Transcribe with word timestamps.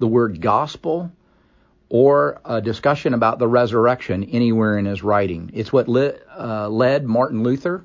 the 0.00 0.08
word 0.08 0.40
gospel, 0.40 1.12
or 1.88 2.40
a 2.44 2.60
discussion 2.60 3.14
about 3.14 3.38
the 3.38 3.46
resurrection 3.46 4.24
anywhere 4.24 4.76
in 4.76 4.86
his 4.86 5.04
writing. 5.04 5.52
It's 5.54 5.72
what 5.72 5.86
lit, 5.86 6.26
uh, 6.36 6.68
led 6.68 7.04
Martin 7.06 7.44
Luther 7.44 7.84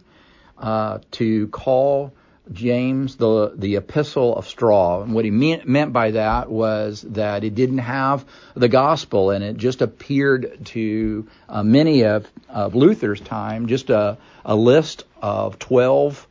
uh, 0.57 0.99
to 1.11 1.47
call 1.49 2.13
James 2.51 3.15
the 3.15 3.53
the 3.55 3.77
epistle 3.77 4.35
of 4.35 4.47
straw. 4.47 5.01
And 5.01 5.13
what 5.13 5.23
he 5.23 5.31
meant, 5.31 5.65
meant 5.67 5.93
by 5.93 6.11
that 6.11 6.49
was 6.49 7.01
that 7.01 7.43
it 7.43 7.55
didn't 7.55 7.77
have 7.77 8.25
the 8.53 8.67
gospel, 8.67 9.31
and 9.31 9.43
it 9.43 9.55
just 9.55 9.81
appeared 9.81 10.65
to 10.65 11.27
uh, 11.47 11.63
many 11.63 12.03
of, 12.03 12.29
of 12.49 12.75
Luther's 12.75 13.21
time 13.21 13.67
just 13.67 13.89
a, 13.89 14.17
a 14.43 14.55
list 14.55 15.05
of 15.21 15.57
twelve 15.57 16.27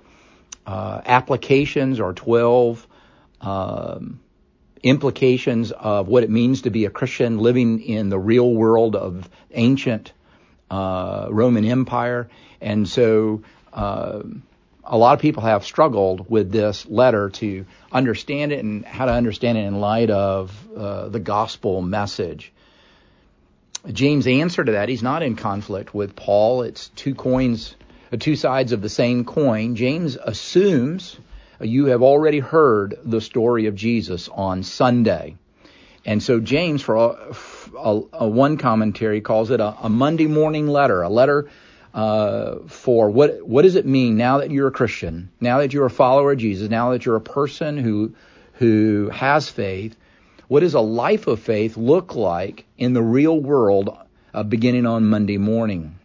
uh, 0.66 1.00
applications 1.06 1.98
or 1.98 2.12
twelve 2.12 2.86
um, 3.40 4.20
implications 4.82 5.72
of 5.72 6.08
what 6.08 6.24
it 6.24 6.30
means 6.30 6.62
to 6.62 6.70
be 6.70 6.84
a 6.84 6.90
Christian 6.90 7.38
living 7.38 7.80
in 7.80 8.10
the 8.10 8.18
real 8.18 8.52
world 8.52 8.96
of 8.96 9.30
ancient 9.52 10.12
uh, 10.70 11.28
Roman 11.30 11.64
Empire, 11.64 12.28
and 12.60 12.86
so. 12.86 13.42
Uh, 14.84 14.88
a 14.92 14.98
lot 14.98 15.14
of 15.14 15.20
people 15.20 15.42
have 15.42 15.64
struggled 15.64 16.28
with 16.30 16.50
this 16.50 16.86
letter 16.86 17.30
to 17.30 17.64
understand 17.90 18.52
it 18.52 18.62
and 18.62 18.84
how 18.84 19.06
to 19.06 19.12
understand 19.12 19.58
it 19.58 19.64
in 19.64 19.80
light 19.80 20.10
of 20.10 20.52
uh, 20.76 21.08
the 21.08 21.20
gospel 21.20 21.82
message. 21.82 22.52
James' 23.90 24.26
answer 24.26 24.62
to 24.62 24.72
that, 24.72 24.88
he's 24.88 25.02
not 25.02 25.22
in 25.22 25.34
conflict 25.34 25.92
with 25.92 26.14
Paul. 26.14 26.62
It's 26.62 26.88
two 26.90 27.14
coins, 27.14 27.74
uh, 28.12 28.16
two 28.16 28.36
sides 28.36 28.72
of 28.72 28.80
the 28.80 28.88
same 28.88 29.24
coin. 29.24 29.74
James 29.74 30.16
assumes 30.16 31.18
you 31.60 31.86
have 31.86 32.02
already 32.02 32.38
heard 32.38 32.98
the 33.04 33.20
story 33.20 33.66
of 33.66 33.74
Jesus 33.74 34.28
on 34.28 34.62
Sunday. 34.62 35.36
And 36.04 36.22
so 36.22 36.40
James, 36.40 36.82
for 36.82 36.96
a, 36.96 37.34
a, 37.78 38.02
a 38.12 38.28
one 38.28 38.56
commentary, 38.56 39.20
calls 39.20 39.50
it 39.50 39.60
a, 39.60 39.76
a 39.82 39.88
Monday 39.88 40.26
morning 40.26 40.66
letter, 40.66 41.02
a 41.02 41.08
letter 41.08 41.48
uh, 41.94 42.60
for 42.68 43.10
what 43.10 43.46
what 43.46 43.62
does 43.62 43.76
it 43.76 43.86
mean 43.86 44.16
now 44.16 44.38
that 44.38 44.50
you're 44.50 44.68
a 44.68 44.72
Christian, 44.72 45.30
now 45.40 45.58
that 45.58 45.72
you're 45.72 45.86
a 45.86 45.90
follower 45.90 46.32
of 46.32 46.38
Jesus, 46.38 46.68
now 46.68 46.90
that 46.92 47.04
you're 47.04 47.16
a 47.16 47.20
person 47.20 47.76
who 47.76 48.14
who 48.54 49.10
has 49.10 49.48
faith. 49.48 49.96
What 50.48 50.60
does 50.60 50.74
a 50.74 50.80
life 50.80 51.26
of 51.26 51.40
faith 51.40 51.76
look 51.76 52.14
like 52.14 52.66
in 52.76 52.92
the 52.92 53.02
real 53.02 53.38
world, 53.38 53.96
uh, 54.34 54.42
beginning 54.42 54.84
on 54.84 55.06
Monday 55.06 55.38
morning? 55.38 55.98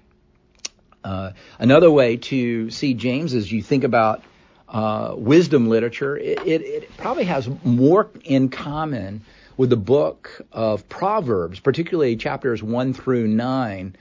Uh, 1.04 1.32
another 1.60 1.92
way 1.92 2.18
to 2.18 2.70
see 2.70 2.94
James 2.94 3.34
as 3.34 3.52
you 3.52 3.62
think 3.62 3.84
about 3.84 4.24
uh, 4.70 5.14
wisdom 5.16 5.70
literature, 5.70 6.18
it, 6.18 6.46
it, 6.46 6.62
it 6.62 6.98
probably 6.98 7.26
has 7.26 7.50
more 7.64 8.10
in 8.24 8.50
common 8.50 9.22
with 9.56 9.70
the 9.70 9.78
book 9.78 10.42
of 10.52 10.88
Proverbs, 10.90 11.60
particularly 11.60 12.16
chapters 12.16 12.62
1 12.62 12.94
through 12.94 13.28
9, 13.28 13.96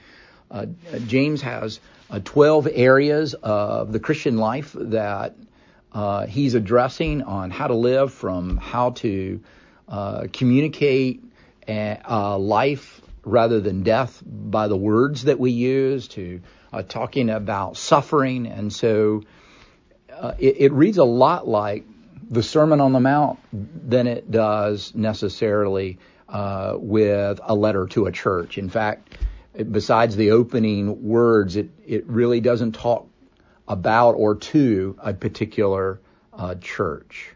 uh, 0.49 0.65
James 1.07 1.41
has 1.41 1.79
uh, 2.09 2.19
12 2.23 2.69
areas 2.71 3.33
of 3.33 3.91
the 3.91 3.99
Christian 3.99 4.37
life 4.37 4.73
that 4.79 5.35
uh, 5.91 6.25
he's 6.25 6.53
addressing 6.53 7.23
on 7.23 7.51
how 7.51 7.67
to 7.67 7.73
live, 7.73 8.13
from 8.13 8.57
how 8.57 8.91
to 8.91 9.41
uh, 9.87 10.27
communicate 10.31 11.23
a, 11.67 11.99
uh, 12.05 12.37
life 12.37 13.01
rather 13.23 13.59
than 13.59 13.83
death 13.83 14.21
by 14.25 14.67
the 14.67 14.77
words 14.77 15.23
that 15.23 15.39
we 15.39 15.51
use, 15.51 16.07
to 16.09 16.41
uh, 16.71 16.81
talking 16.81 17.29
about 17.29 17.75
suffering. 17.77 18.47
And 18.47 18.71
so 18.71 19.23
it, 20.39 20.55
it 20.59 20.71
reads 20.71 20.97
a 20.97 21.03
lot 21.03 21.47
like 21.47 21.85
the 22.29 22.43
Sermon 22.43 22.79
on 22.79 22.93
the 22.93 22.99
Mount 22.99 23.39
than 23.51 24.07
it 24.07 24.29
does 24.31 24.93
necessarily 24.95 25.97
with 26.29 27.39
a 27.43 27.55
letter 27.55 27.87
to 27.87 28.05
a 28.05 28.11
church. 28.11 28.57
In 28.57 28.69
fact, 28.69 29.17
besides 29.63 30.15
the 30.15 30.31
opening 30.31 31.03
words, 31.03 31.55
it, 31.55 31.69
it 31.85 32.07
really 32.07 32.41
doesn't 32.41 32.73
talk 32.73 33.07
about 33.67 34.11
or 34.11 34.35
to 34.35 34.97
a 34.99 35.13
particular 35.13 35.99
uh, 36.33 36.55
church. 36.55 37.33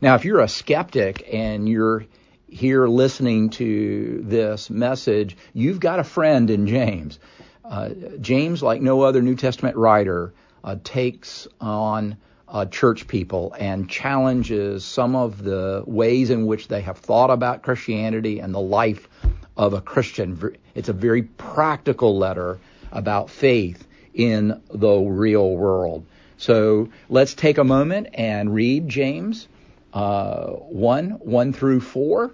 Now, 0.00 0.14
if 0.14 0.24
you're 0.24 0.40
a 0.40 0.48
skeptic 0.48 1.28
and 1.32 1.68
you're 1.68 2.06
here 2.48 2.86
listening 2.86 3.50
to 3.50 4.22
this 4.24 4.70
message, 4.70 5.36
you've 5.52 5.80
got 5.80 5.98
a 5.98 6.04
friend 6.04 6.50
in 6.50 6.66
James. 6.66 7.18
Uh, 7.64 7.90
James, 8.20 8.62
like 8.62 8.80
no 8.80 9.02
other 9.02 9.22
New 9.22 9.34
Testament 9.34 9.76
writer, 9.76 10.32
uh, 10.62 10.76
takes 10.82 11.48
on 11.60 12.16
uh, 12.48 12.64
church 12.66 13.08
people 13.08 13.54
and 13.58 13.88
challenges 13.88 14.84
some 14.84 15.16
of 15.16 15.42
the 15.42 15.82
ways 15.86 16.30
in 16.30 16.46
which 16.46 16.68
they 16.68 16.80
have 16.82 16.98
thought 16.98 17.30
about 17.30 17.62
Christianity 17.62 18.38
and 18.38 18.54
the 18.54 18.60
life 18.60 19.08
of 19.56 19.72
a 19.72 19.80
Christian. 19.80 20.56
It's 20.74 20.88
a 20.88 20.92
very 20.92 21.22
practical 21.22 22.16
letter 22.18 22.58
about 22.92 23.30
faith 23.30 23.86
in 24.14 24.62
the 24.70 24.96
real 24.96 25.50
world. 25.56 26.06
So 26.38 26.90
let's 27.08 27.34
take 27.34 27.58
a 27.58 27.64
moment 27.64 28.08
and 28.14 28.54
read 28.54 28.88
James 28.88 29.48
uh, 29.92 30.48
1, 30.48 31.10
1 31.10 31.52
through 31.52 31.80
4. 31.80 32.30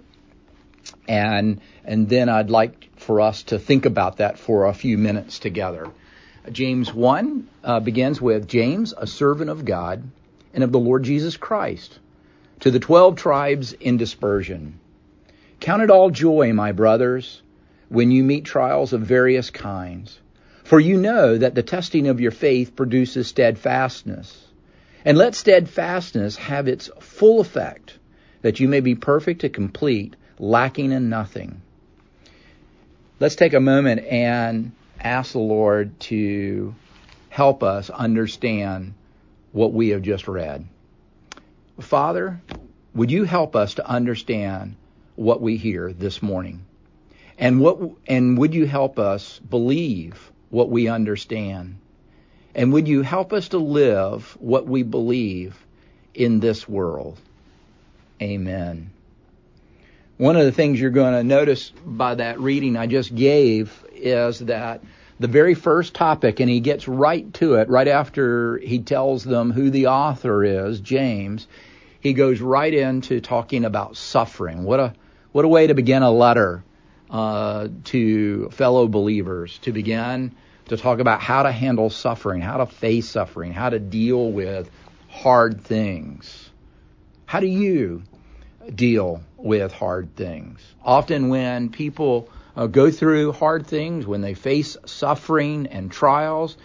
And, 1.07 1.61
and 1.85 2.09
then 2.09 2.29
I'd 2.29 2.49
like 2.49 2.89
for 2.97 3.21
us 3.21 3.43
to 3.43 3.59
think 3.59 3.85
about 3.85 4.17
that 4.17 4.37
for 4.37 4.65
a 4.65 4.73
few 4.73 4.97
minutes 4.97 5.39
together. 5.39 5.87
James 6.51 6.93
1 6.93 7.47
uh, 7.63 7.79
begins 7.79 8.21
with 8.21 8.47
James, 8.47 8.93
a 8.97 9.07
servant 9.07 9.49
of 9.49 9.65
God 9.65 10.03
and 10.53 10.63
of 10.63 10.71
the 10.71 10.79
Lord 10.79 11.03
Jesus 11.03 11.37
Christ, 11.37 11.99
to 12.59 12.71
the 12.71 12.79
12 12.79 13.15
tribes 13.15 13.73
in 13.73 13.97
dispersion 13.97 14.79
Count 15.63 15.81
it 15.81 15.89
all 15.89 16.09
joy, 16.09 16.51
my 16.51 16.73
brothers, 16.73 17.41
when 17.87 18.11
you 18.11 18.21
meet 18.21 18.43
trials 18.43 18.91
of 18.91 18.99
various 18.99 19.49
kinds, 19.49 20.19
for 20.65 20.77
you 20.77 20.97
know 20.97 21.37
that 21.37 21.55
the 21.55 21.63
testing 21.63 22.07
of 22.09 22.19
your 22.19 22.31
faith 22.31 22.75
produces 22.75 23.27
steadfastness. 23.27 24.45
And 25.05 25.17
let 25.17 25.35
steadfastness 25.35 26.35
have 26.35 26.67
its 26.67 26.89
full 26.99 27.39
effect, 27.39 27.97
that 28.41 28.59
you 28.59 28.67
may 28.67 28.81
be 28.81 28.95
perfect 28.95 29.45
and 29.45 29.53
complete, 29.53 30.17
lacking 30.37 30.91
in 30.91 31.07
nothing. 31.07 31.61
Let's 33.21 33.37
take 33.37 33.53
a 33.53 33.61
moment 33.61 34.05
and 34.05 34.73
ask 35.03 35.33
the 35.33 35.39
Lord 35.39 35.99
to 36.01 36.75
help 37.29 37.63
us 37.63 37.89
understand 37.89 38.93
what 39.51 39.73
we 39.73 39.89
have 39.89 40.01
just 40.01 40.27
read. 40.27 40.67
Father, 41.79 42.41
would 42.95 43.11
you 43.11 43.23
help 43.23 43.55
us 43.55 43.75
to 43.75 43.87
understand 43.87 44.75
what 45.15 45.41
we 45.41 45.57
hear 45.57 45.91
this 45.91 46.21
morning? 46.21 46.65
And 47.37 47.59
what 47.59 47.79
and 48.07 48.37
would 48.37 48.53
you 48.53 48.65
help 48.65 48.99
us 48.99 49.39
believe 49.39 50.31
what 50.49 50.69
we 50.69 50.87
understand? 50.87 51.79
And 52.55 52.71
would 52.73 52.87
you 52.87 53.01
help 53.01 53.33
us 53.33 53.49
to 53.49 53.57
live 53.57 54.37
what 54.39 54.67
we 54.67 54.83
believe 54.83 55.65
in 56.13 56.39
this 56.39 56.69
world? 56.69 57.19
Amen. 58.21 58.91
One 60.17 60.35
of 60.35 60.45
the 60.45 60.51
things 60.51 60.79
you're 60.79 60.91
going 60.91 61.13
to 61.13 61.23
notice 61.23 61.71
by 61.83 62.15
that 62.15 62.39
reading 62.39 62.77
I 62.77 62.85
just 62.85 63.15
gave 63.15 63.83
is 63.93 64.39
that 64.39 64.83
the 65.19 65.27
very 65.27 65.55
first 65.55 65.95
topic, 65.95 66.39
and 66.39 66.47
he 66.47 66.59
gets 66.59 66.87
right 66.87 67.33
to 67.35 67.55
it 67.55 67.67
right 67.67 67.87
after 67.87 68.57
he 68.59 68.79
tells 68.79 69.23
them 69.23 69.51
who 69.51 69.71
the 69.71 69.87
author 69.87 70.43
is, 70.43 70.79
James, 70.79 71.47
he 71.99 72.13
goes 72.13 72.41
right 72.41 72.73
into 72.73 73.21
talking 73.21 73.65
about 73.65 73.97
suffering. 73.97 74.63
What 74.63 74.79
a 74.79 74.93
what 75.31 75.45
a 75.45 75.47
way 75.47 75.65
to 75.65 75.73
begin 75.73 76.03
a 76.03 76.11
letter 76.11 76.63
uh, 77.09 77.69
to 77.85 78.49
fellow 78.49 78.87
believers 78.87 79.57
to 79.59 79.71
begin 79.71 80.35
to 80.67 80.77
talk 80.77 80.99
about 80.99 81.21
how 81.21 81.41
to 81.41 81.51
handle 81.51 81.89
suffering, 81.89 82.41
how 82.41 82.57
to 82.57 82.67
face 82.67 83.09
suffering, 83.09 83.51
how 83.51 83.69
to 83.69 83.79
deal 83.79 84.31
with 84.31 84.69
hard 85.09 85.61
things. 85.61 86.51
How 87.25 87.39
do 87.39 87.47
you 87.47 88.03
deal 88.73 89.21
with 89.37 89.71
hard 89.71 90.15
things? 90.15 90.59
Often, 90.83 91.29
when 91.29 91.69
people 91.69 92.29
uh, 92.55 92.67
go 92.67 92.91
through 92.91 93.31
hard 93.33 93.67
things, 93.67 94.05
when 94.05 94.21
they 94.21 94.33
face 94.33 94.77
suffering 94.85 95.67
and 95.67 95.91
trials, 95.91 96.57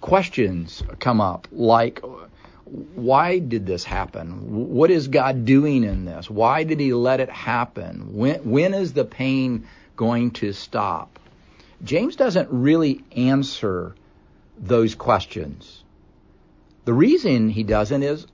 questions 0.00 0.82
come 0.98 1.20
up 1.20 1.48
like, 1.52 2.02
why 2.64 3.38
did 3.38 3.66
this 3.66 3.84
happen? 3.84 4.74
What 4.74 4.90
is 4.90 5.08
God 5.08 5.44
doing 5.44 5.84
in 5.84 6.04
this? 6.04 6.28
Why 6.28 6.64
did 6.64 6.80
He 6.80 6.92
let 6.92 7.20
it 7.20 7.30
happen? 7.30 8.14
When, 8.14 8.50
when 8.50 8.74
is 8.74 8.92
the 8.92 9.04
pain 9.04 9.68
going 9.94 10.32
to 10.32 10.52
stop? 10.52 11.18
James 11.84 12.16
doesn't 12.16 12.48
really 12.50 13.04
answer 13.14 13.94
those 14.58 14.94
questions. 14.94 15.84
The 16.84 16.94
reason 16.94 17.48
he 17.48 17.62
doesn't 17.62 18.02
is, 18.02 18.26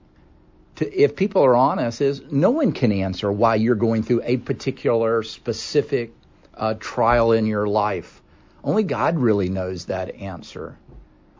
to, 0.82 0.94
if 0.94 1.16
people 1.16 1.44
are 1.44 1.56
honest, 1.56 2.00
is 2.00 2.22
no 2.30 2.50
one 2.50 2.72
can 2.72 2.92
answer 2.92 3.30
why 3.30 3.56
you're 3.56 3.74
going 3.74 4.02
through 4.02 4.22
a 4.24 4.36
particular 4.36 5.22
specific 5.22 6.12
uh, 6.54 6.74
trial 6.74 7.32
in 7.32 7.46
your 7.46 7.66
life. 7.66 8.20
Only 8.62 8.82
God 8.82 9.18
really 9.18 9.48
knows 9.48 9.86
that 9.86 10.14
answer. 10.16 10.76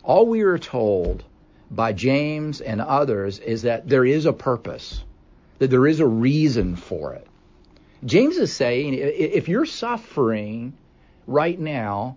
All 0.02 0.26
we 0.26 0.42
are 0.42 0.58
told 0.58 1.24
by 1.70 1.92
James 1.92 2.60
and 2.60 2.80
others 2.80 3.38
is 3.38 3.62
that 3.62 3.88
there 3.88 4.04
is 4.04 4.26
a 4.26 4.32
purpose, 4.32 5.02
that 5.58 5.70
there 5.70 5.86
is 5.86 6.00
a 6.00 6.06
reason 6.06 6.76
for 6.76 7.14
it. 7.14 7.26
James 8.04 8.36
is 8.36 8.52
saying 8.52 8.94
if 8.94 9.48
you're 9.48 9.66
suffering 9.66 10.72
right 11.26 11.58
now, 11.58 12.16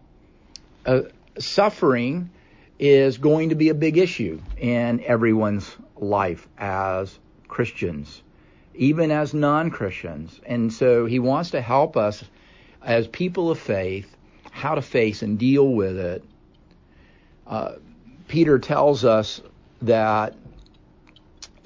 uh, 0.85 1.01
suffering 1.37 2.31
is 2.79 3.17
going 3.17 3.49
to 3.49 3.55
be 3.55 3.69
a 3.69 3.75
big 3.75 3.97
issue 3.97 4.41
in 4.57 5.03
everyone's 5.03 5.75
life 5.97 6.47
as 6.57 7.17
Christians, 7.47 8.21
even 8.73 9.11
as 9.11 9.33
non 9.33 9.71
Christians. 9.71 10.39
And 10.45 10.71
so 10.71 11.05
he 11.05 11.19
wants 11.19 11.51
to 11.51 11.61
help 11.61 11.97
us 11.97 12.23
as 12.81 13.07
people 13.07 13.51
of 13.51 13.59
faith 13.59 14.15
how 14.51 14.75
to 14.75 14.81
face 14.81 15.21
and 15.21 15.37
deal 15.37 15.67
with 15.67 15.97
it. 15.97 16.23
Uh, 17.45 17.73
Peter 18.27 18.59
tells 18.59 19.05
us 19.05 19.41
that 19.81 20.35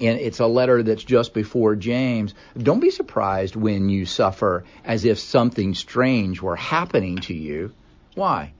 and 0.00 0.18
it's 0.18 0.40
a 0.40 0.46
letter 0.46 0.82
that's 0.82 1.04
just 1.04 1.34
before 1.34 1.76
James. 1.76 2.34
Don't 2.56 2.80
be 2.80 2.90
surprised 2.90 3.54
when 3.54 3.90
you 3.90 4.06
suffer 4.06 4.64
as 4.82 5.04
if 5.04 5.18
something 5.18 5.74
strange 5.74 6.40
were 6.40 6.56
happening 6.56 7.18
to 7.18 7.34
you. 7.34 7.72
Why? 8.14 8.54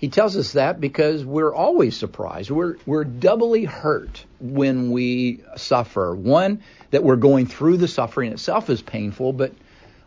He 0.00 0.08
tells 0.08 0.34
us 0.34 0.54
that 0.54 0.80
because 0.80 1.26
we're 1.26 1.54
always 1.54 1.94
surprised. 1.94 2.50
We're, 2.50 2.76
we're 2.86 3.04
doubly 3.04 3.66
hurt 3.66 4.24
when 4.40 4.92
we 4.92 5.42
suffer. 5.56 6.14
One, 6.14 6.62
that 6.90 7.04
we're 7.04 7.16
going 7.16 7.44
through 7.44 7.76
the 7.76 7.86
suffering 7.86 8.32
itself 8.32 8.70
is 8.70 8.80
painful, 8.80 9.34
but 9.34 9.52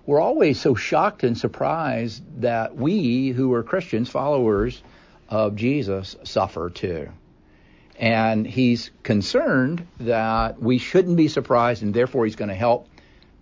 we're 0.07 0.19
always 0.19 0.59
so 0.59 0.73
shocked 0.73 1.23
and 1.23 1.37
surprised 1.37 2.23
that 2.41 2.75
we, 2.75 3.29
who 3.29 3.53
are 3.53 3.61
Christians, 3.61 4.09
followers 4.09 4.81
of 5.29 5.55
Jesus, 5.55 6.15
suffer 6.23 6.71
too. 6.71 7.09
And 7.99 8.47
he's 8.47 8.89
concerned 9.03 9.85
that 9.99 10.59
we 10.59 10.79
shouldn't 10.79 11.17
be 11.17 11.27
surprised, 11.27 11.83
and 11.83 11.93
therefore 11.93 12.25
he's 12.25 12.35
going 12.35 12.49
to 12.49 12.55
help 12.55 12.89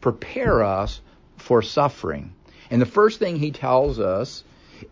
prepare 0.01 0.65
us 0.65 0.99
for 1.37 1.61
suffering. 1.61 2.33
And 2.69 2.81
the 2.81 2.85
first 2.85 3.19
thing 3.19 3.37
he 3.37 3.51
tells 3.51 4.01
us 4.01 4.43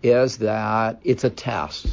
is 0.03 0.38
that 0.39 1.00
it's 1.03 1.24
a 1.24 1.30
test. 1.30 1.88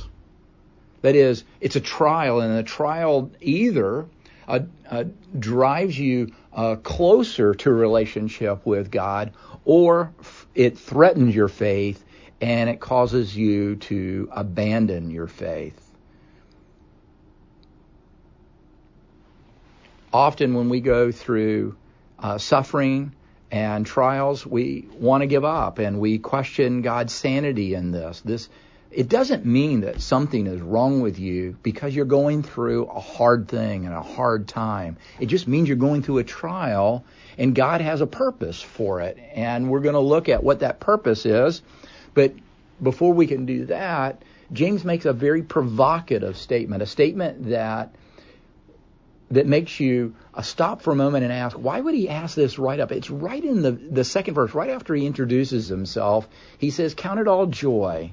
That 1.02 1.14
is, 1.14 1.44
it's 1.60 1.76
a 1.76 1.80
trial, 1.80 2.40
and 2.40 2.56
the 2.56 2.62
trial 2.62 3.30
either 3.40 4.06
uh, 4.48 4.60
uh, 4.90 5.04
drives 5.38 5.98
you 5.98 6.32
uh, 6.52 6.76
closer 6.76 7.54
to 7.54 7.70
a 7.70 7.74
relationship 7.74 8.64
with 8.64 8.90
God, 8.90 9.32
or 9.64 10.12
f- 10.20 10.46
it 10.54 10.78
threatens 10.78 11.34
your 11.34 11.48
faith 11.48 12.02
and 12.40 12.68
it 12.68 12.80
causes 12.80 13.36
you 13.36 13.76
to 13.76 14.28
abandon 14.32 15.10
your 15.10 15.26
faith. 15.26 15.86
often 20.16 20.54
when 20.54 20.70
we 20.70 20.80
go 20.80 21.12
through 21.12 21.76
uh, 22.18 22.38
suffering 22.38 23.12
and 23.50 23.86
trials, 23.86 24.44
we 24.46 24.88
want 24.98 25.22
to 25.22 25.26
give 25.26 25.44
up 25.44 25.78
and 25.78 26.00
we 26.00 26.18
question 26.18 26.82
God's 26.82 27.12
sanity 27.12 27.74
in 27.74 27.92
this. 27.92 28.20
This 28.20 28.48
it 28.90 29.08
doesn't 29.08 29.44
mean 29.44 29.80
that 29.80 30.00
something 30.00 30.46
is 30.46 30.60
wrong 30.60 31.00
with 31.02 31.18
you 31.18 31.56
because 31.62 31.94
you're 31.94 32.06
going 32.06 32.42
through 32.42 32.86
a 32.86 33.00
hard 33.00 33.48
thing 33.48 33.84
and 33.84 33.94
a 33.94 34.02
hard 34.02 34.48
time. 34.48 34.96
It 35.20 35.26
just 35.26 35.46
means 35.46 35.68
you're 35.68 35.76
going 35.76 36.02
through 36.02 36.18
a 36.18 36.24
trial 36.24 37.04
and 37.36 37.54
God 37.54 37.82
has 37.82 38.00
a 38.00 38.06
purpose 38.06 38.62
for 38.62 39.02
it. 39.02 39.18
And 39.34 39.68
we're 39.70 39.80
going 39.80 39.94
to 39.94 40.00
look 40.00 40.28
at 40.28 40.42
what 40.42 40.60
that 40.60 40.80
purpose 40.80 41.26
is. 41.26 41.60
But 42.14 42.34
before 42.82 43.12
we 43.12 43.26
can 43.26 43.44
do 43.44 43.66
that, 43.66 44.22
James 44.52 44.84
makes 44.84 45.04
a 45.04 45.12
very 45.12 45.42
provocative 45.42 46.36
statement, 46.36 46.82
a 46.82 46.86
statement 46.86 47.50
that 47.50 47.94
that 49.30 49.46
makes 49.46 49.80
you 49.80 50.14
uh, 50.34 50.42
stop 50.42 50.82
for 50.82 50.92
a 50.92 50.96
moment 50.96 51.24
and 51.24 51.32
ask, 51.32 51.56
why 51.56 51.80
would 51.80 51.94
he 51.94 52.08
ask 52.08 52.36
this 52.36 52.58
right 52.58 52.78
up? 52.78 52.92
It's 52.92 53.10
right 53.10 53.42
in 53.42 53.62
the, 53.62 53.72
the 53.72 54.04
second 54.04 54.34
verse, 54.34 54.54
right 54.54 54.70
after 54.70 54.94
he 54.94 55.06
introduces 55.06 55.68
himself. 55.68 56.28
He 56.58 56.70
says, 56.70 56.94
Count 56.94 57.18
it 57.18 57.26
all 57.26 57.46
joy 57.46 58.12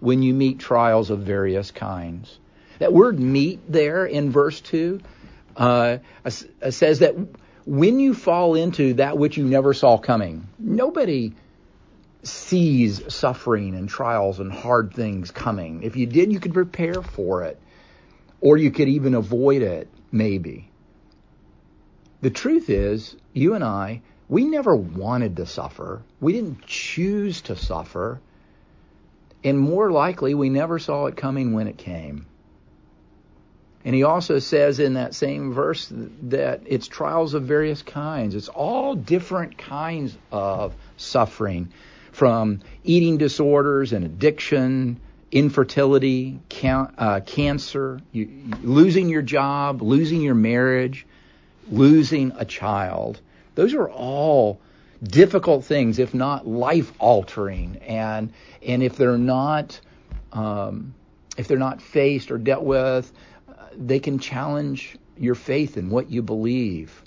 when 0.00 0.22
you 0.22 0.34
meet 0.34 0.58
trials 0.58 1.10
of 1.10 1.20
various 1.20 1.70
kinds. 1.70 2.38
That 2.78 2.92
word 2.92 3.18
meet 3.18 3.60
there 3.70 4.06
in 4.06 4.30
verse 4.30 4.60
2 4.60 5.00
uh, 5.56 5.98
says 6.28 7.00
that 7.00 7.14
when 7.66 8.00
you 8.00 8.14
fall 8.14 8.54
into 8.54 8.94
that 8.94 9.18
which 9.18 9.36
you 9.36 9.44
never 9.44 9.74
saw 9.74 9.98
coming, 9.98 10.46
nobody 10.58 11.34
sees 12.22 13.12
suffering 13.12 13.74
and 13.74 13.88
trials 13.88 14.40
and 14.40 14.52
hard 14.52 14.94
things 14.94 15.30
coming. 15.30 15.82
If 15.82 15.96
you 15.96 16.06
did, 16.06 16.32
you 16.32 16.40
could 16.40 16.54
prepare 16.54 17.02
for 17.02 17.44
it, 17.44 17.58
or 18.40 18.56
you 18.56 18.70
could 18.70 18.88
even 18.88 19.14
avoid 19.14 19.62
it 19.62 19.88
maybe. 20.12 20.70
The 22.20 22.30
truth 22.30 22.68
is, 22.68 23.16
you 23.32 23.54
and 23.54 23.64
I, 23.64 24.02
we 24.28 24.44
never 24.44 24.76
wanted 24.76 25.36
to 25.36 25.46
suffer. 25.46 26.02
We 26.20 26.32
didn't 26.32 26.66
choose 26.66 27.42
to 27.42 27.56
suffer. 27.56 28.20
And 29.42 29.58
more 29.58 29.90
likely, 29.90 30.34
we 30.34 30.50
never 30.50 30.78
saw 30.78 31.06
it 31.06 31.16
coming 31.16 31.52
when 31.52 31.66
it 31.66 31.78
came. 31.78 32.26
And 33.84 33.94
he 33.94 34.02
also 34.02 34.38
says 34.38 34.78
in 34.78 34.94
that 34.94 35.14
same 35.14 35.54
verse 35.54 35.90
that 35.90 36.60
it's 36.66 36.86
trials 36.86 37.32
of 37.32 37.44
various 37.44 37.82
kinds. 37.82 38.34
It's 38.34 38.48
all 38.48 38.94
different 38.94 39.56
kinds 39.56 40.16
of 40.30 40.74
suffering, 40.98 41.72
from 42.12 42.60
eating 42.84 43.16
disorders 43.16 43.92
and 43.94 44.04
addiction 44.04 45.00
infertility, 45.32 46.40
uh, 46.64 47.20
cancer, 47.20 48.00
you, 48.12 48.28
losing 48.62 49.08
your 49.08 49.22
job, 49.22 49.80
losing 49.82 50.22
your 50.22 50.34
marriage, 50.34 51.06
losing 51.70 52.32
a 52.36 52.44
child. 52.44 53.20
Those 53.54 53.74
are 53.74 53.88
all 53.88 54.60
difficult 55.02 55.64
things, 55.64 55.98
if 55.98 56.14
not 56.14 56.46
life 56.46 56.92
altering, 56.98 57.76
and 57.86 58.32
and 58.66 58.82
if 58.82 58.96
they're 58.96 59.18
not 59.18 59.80
um, 60.32 60.94
if 61.36 61.48
they're 61.48 61.58
not 61.58 61.80
faced 61.80 62.30
or 62.30 62.38
dealt 62.38 62.64
with, 62.64 63.10
uh, 63.48 63.52
they 63.76 64.00
can 64.00 64.18
challenge 64.18 64.96
your 65.16 65.34
faith 65.34 65.76
in 65.76 65.90
what 65.90 66.10
you 66.10 66.22
believe. 66.22 67.02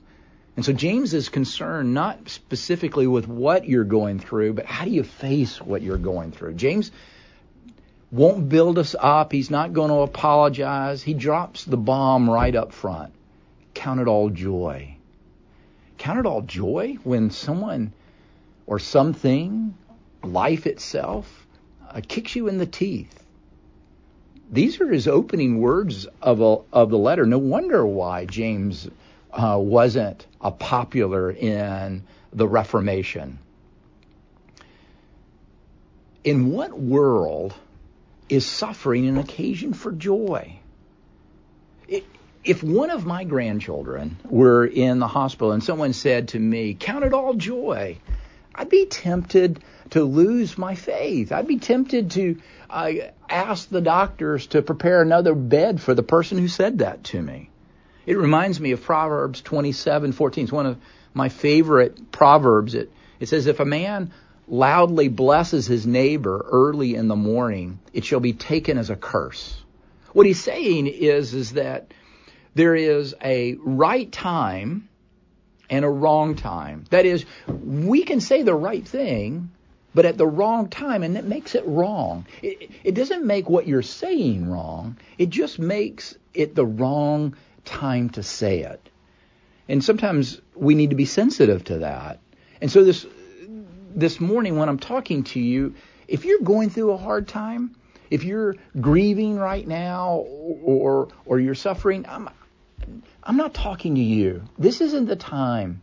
And 0.56 0.64
so 0.64 0.72
James 0.72 1.14
is 1.14 1.30
concerned 1.30 1.94
not 1.94 2.30
specifically 2.30 3.08
with 3.08 3.28
what 3.28 3.68
you're 3.68 3.84
going 3.84 4.20
through, 4.20 4.54
but 4.54 4.66
how 4.66 4.86
do 4.86 4.92
you 4.92 5.04
face 5.04 5.60
what 5.60 5.82
you're 5.82 5.98
going 5.98 6.32
through. 6.32 6.54
James 6.54 6.92
won't 8.14 8.48
build 8.48 8.78
us 8.78 8.96
up. 8.98 9.32
He's 9.32 9.50
not 9.50 9.74
going 9.74 9.90
to 9.90 10.02
apologize. 10.02 11.02
He 11.02 11.16
drops 11.16 11.66
the 11.66 11.78
bomb 11.78 12.30
right 12.30 12.56
up 12.56 12.72
front. 12.72 13.12
Count 13.74 14.00
it 14.00 14.08
all 14.08 14.30
joy. 14.30 14.96
Count 15.98 16.20
it 16.20 16.26
all 16.28 16.42
joy 16.42 16.98
when 17.04 17.32
someone 17.32 17.92
or 18.68 18.78
something, 18.78 19.76
life 20.22 20.68
itself, 20.68 21.48
uh, 21.90 22.02
kicks 22.08 22.36
you 22.36 22.48
in 22.48 22.60
the 22.60 22.68
teeth. 22.68 23.20
These 24.52 24.80
are 24.80 24.92
his 24.92 25.08
opening 25.08 25.60
words 25.60 26.06
of, 26.22 26.40
a, 26.40 26.58
of 26.72 26.92
the 26.92 26.98
letter. 27.00 27.26
No 27.26 27.40
wonder 27.40 27.84
why 27.84 28.26
James 28.26 28.88
uh, 29.32 29.58
wasn't 29.60 30.28
a 30.40 30.52
popular 30.52 31.32
in 31.32 32.04
the 32.32 32.48
Reformation. 32.48 33.40
In 36.24 36.52
what 36.52 36.80
world 36.80 37.56
is 38.30 38.46
suffering 38.46 39.08
an 39.08 39.18
occasion 39.18 39.74
for 39.74 39.92
joy? 39.92 40.60
if 42.44 42.62
one 42.62 42.90
of 42.90 43.06
my 43.06 43.24
grandchildren 43.24 44.18
were 44.26 44.66
in 44.66 45.00
the 45.00 45.08
hospital 45.08 45.52
and 45.52 45.64
someone 45.64 45.94
said 45.94 46.30
to 46.30 46.40
me, 46.40 46.74
Count 46.74 47.06
it 47.06 47.14
all 47.14 47.34
joy, 47.34 47.98
I'd 48.54 48.70
be 48.70 48.86
tempted 48.86 49.64
to 49.92 50.04
lose 50.04 50.58
my 50.58 50.76
faith. 50.76 51.32
I'd 51.32 51.48
be 51.48 51.60
tempted 51.60 52.12
to 52.12 52.38
uh, 52.70 52.92
ask 53.30 53.70
the 53.70 53.82
doctors 53.82 54.48
to 54.48 54.62
prepare 54.62 55.02
another 55.02 55.36
bed 55.36 55.82
for 55.82 55.94
the 55.94 56.04
person 56.04 56.38
who 56.38 56.48
said 56.48 56.80
that 56.80 57.04
to 57.06 57.22
me. 57.22 57.50
It 58.06 58.18
reminds 58.18 58.60
me 58.60 58.72
of 58.72 58.84
Proverbs 58.84 59.42
27:14. 59.42 60.44
It's 60.44 60.52
one 60.52 60.66
of 60.66 60.78
my 61.14 61.30
favorite 61.30 62.12
proverbs. 62.12 62.76
It 62.76 62.92
it 63.20 63.30
says 63.30 63.48
if 63.48 63.62
a 63.62 63.66
man 63.66 64.12
loudly 64.48 65.08
blesses 65.08 65.66
his 65.66 65.88
neighbor 65.88 66.46
early 66.52 66.96
in 66.96 67.08
the 67.08 67.16
morning, 67.16 67.80
it 67.94 68.06
shall 68.06 68.20
be 68.20 68.34
taken 68.34 68.78
as 68.78 68.90
a 68.90 68.96
curse. 68.96 69.62
What 70.14 70.26
he's 70.26 70.42
saying 70.42 70.88
is 70.88 71.34
is 71.34 71.54
that 71.54 71.94
there 72.56 72.76
is 72.76 73.16
a 73.24 73.56
right 73.60 74.12
time 74.12 74.90
and 75.70 75.84
a 75.84 75.90
wrong 75.90 76.36
time. 76.36 76.86
That 76.92 77.06
is, 77.06 77.26
we 77.48 78.04
can 78.04 78.20
say 78.20 78.44
the 78.44 78.54
right 78.54 78.88
thing, 78.88 79.52
but 79.96 80.06
at 80.06 80.18
the 80.18 80.28
wrong 80.28 80.70
time, 80.70 81.04
and 81.04 81.18
it 81.18 81.26
makes 81.26 81.56
it 81.56 81.66
wrong. 81.66 82.26
It, 82.42 82.70
it 82.84 82.96
doesn't 82.96 83.26
make 83.26 83.50
what 83.50 83.68
you're 83.68 83.82
saying 83.82 84.50
wrong, 84.50 84.98
it 85.18 85.30
just 85.30 85.58
makes 85.58 86.16
it 86.34 86.54
the 86.54 86.66
wrong 86.66 87.36
time 87.66 88.10
to 88.12 88.24
say 88.24 88.60
it. 88.60 88.90
And 89.68 89.84
sometimes 89.84 90.42
we 90.56 90.76
need 90.76 90.90
to 90.90 90.96
be 90.96 91.06
sensitive 91.06 91.64
to 91.66 91.80
that. 91.80 92.20
And 92.62 92.72
so 92.72 92.84
this 92.84 93.06
this 93.96 94.20
morning 94.20 94.58
when 94.58 94.70
I'm 94.70 94.80
talking 94.80 95.24
to 95.26 95.40
you, 95.40 95.76
if 96.08 96.26
you're 96.26 96.42
going 96.42 96.70
through 96.70 96.92
a 96.92 96.98
hard 96.98 97.28
time, 97.28 97.76
if 98.10 98.24
you're 98.24 98.56
grieving 98.80 99.38
right 99.38 99.68
now 99.68 100.26
or 100.64 101.08
or 101.26 101.40
you're 101.40 101.56
suffering, 101.56 102.06
I'm 102.08 102.30
I'm 103.24 103.38
not 103.38 103.54
talking 103.54 103.96
to 103.96 104.02
you. 104.02 104.44
This 104.58 104.82
isn't 104.82 105.06
the 105.06 105.16
time 105.16 105.82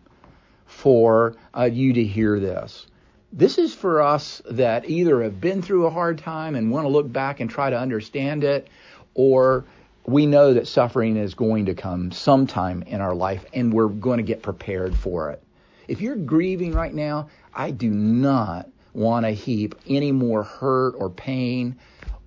for 0.66 1.36
uh, 1.56 1.64
you 1.64 1.94
to 1.94 2.04
hear 2.04 2.38
this. 2.38 2.86
This 3.32 3.58
is 3.58 3.74
for 3.74 4.02
us 4.02 4.42
that 4.50 4.88
either 4.88 5.22
have 5.22 5.40
been 5.40 5.62
through 5.62 5.86
a 5.86 5.90
hard 5.90 6.18
time 6.18 6.54
and 6.54 6.70
want 6.70 6.84
to 6.84 6.88
look 6.88 7.10
back 7.10 7.40
and 7.40 7.48
try 7.48 7.70
to 7.70 7.78
understand 7.78 8.44
it, 8.44 8.68
or 9.14 9.64
we 10.04 10.26
know 10.26 10.54
that 10.54 10.66
suffering 10.66 11.16
is 11.16 11.34
going 11.34 11.66
to 11.66 11.74
come 11.74 12.10
sometime 12.10 12.82
in 12.82 13.00
our 13.00 13.14
life 13.14 13.44
and 13.52 13.72
we're 13.72 13.88
going 13.88 14.18
to 14.18 14.24
get 14.24 14.42
prepared 14.42 14.96
for 14.96 15.30
it. 15.30 15.42
If 15.86 16.00
you're 16.00 16.16
grieving 16.16 16.72
right 16.72 16.94
now, 16.94 17.30
I 17.54 17.70
do 17.70 17.90
not 17.90 18.68
want 18.92 19.26
to 19.26 19.32
heap 19.32 19.74
any 19.88 20.12
more 20.12 20.42
hurt 20.42 20.94
or 20.96 21.10
pain 21.10 21.78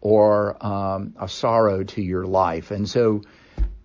or 0.02 0.58
um, 0.66 1.16
a 1.20 1.28
sorrow 1.28 1.84
to 1.84 2.02
your 2.02 2.26
life. 2.26 2.72
And 2.72 2.88
so 2.90 3.22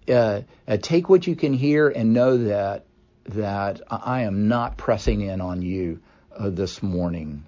uh, 0.08 0.42
uh, 0.66 0.76
take 0.78 1.08
what 1.08 1.26
you 1.26 1.36
can 1.36 1.52
hear 1.52 1.88
and 1.88 2.12
know 2.12 2.36
that 2.38 2.84
that 3.26 3.82
I 3.90 4.22
am 4.22 4.48
not 4.48 4.78
pressing 4.78 5.20
in 5.20 5.42
on 5.42 5.60
you 5.60 6.00
uh, 6.34 6.48
this 6.48 6.82
morning. 6.82 7.44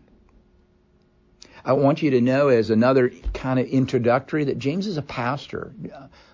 I 1.64 1.73
want 1.73 2.02
you 2.02 2.11
to 2.12 2.20
know, 2.20 2.49
as 2.49 2.70
another 2.70 3.11
kind 3.32 3.59
of 3.59 3.66
introductory, 3.66 4.44
that 4.44 4.59
James 4.59 4.87
is 4.87 4.99
a 4.99 5.02
pastor. 5.02 5.73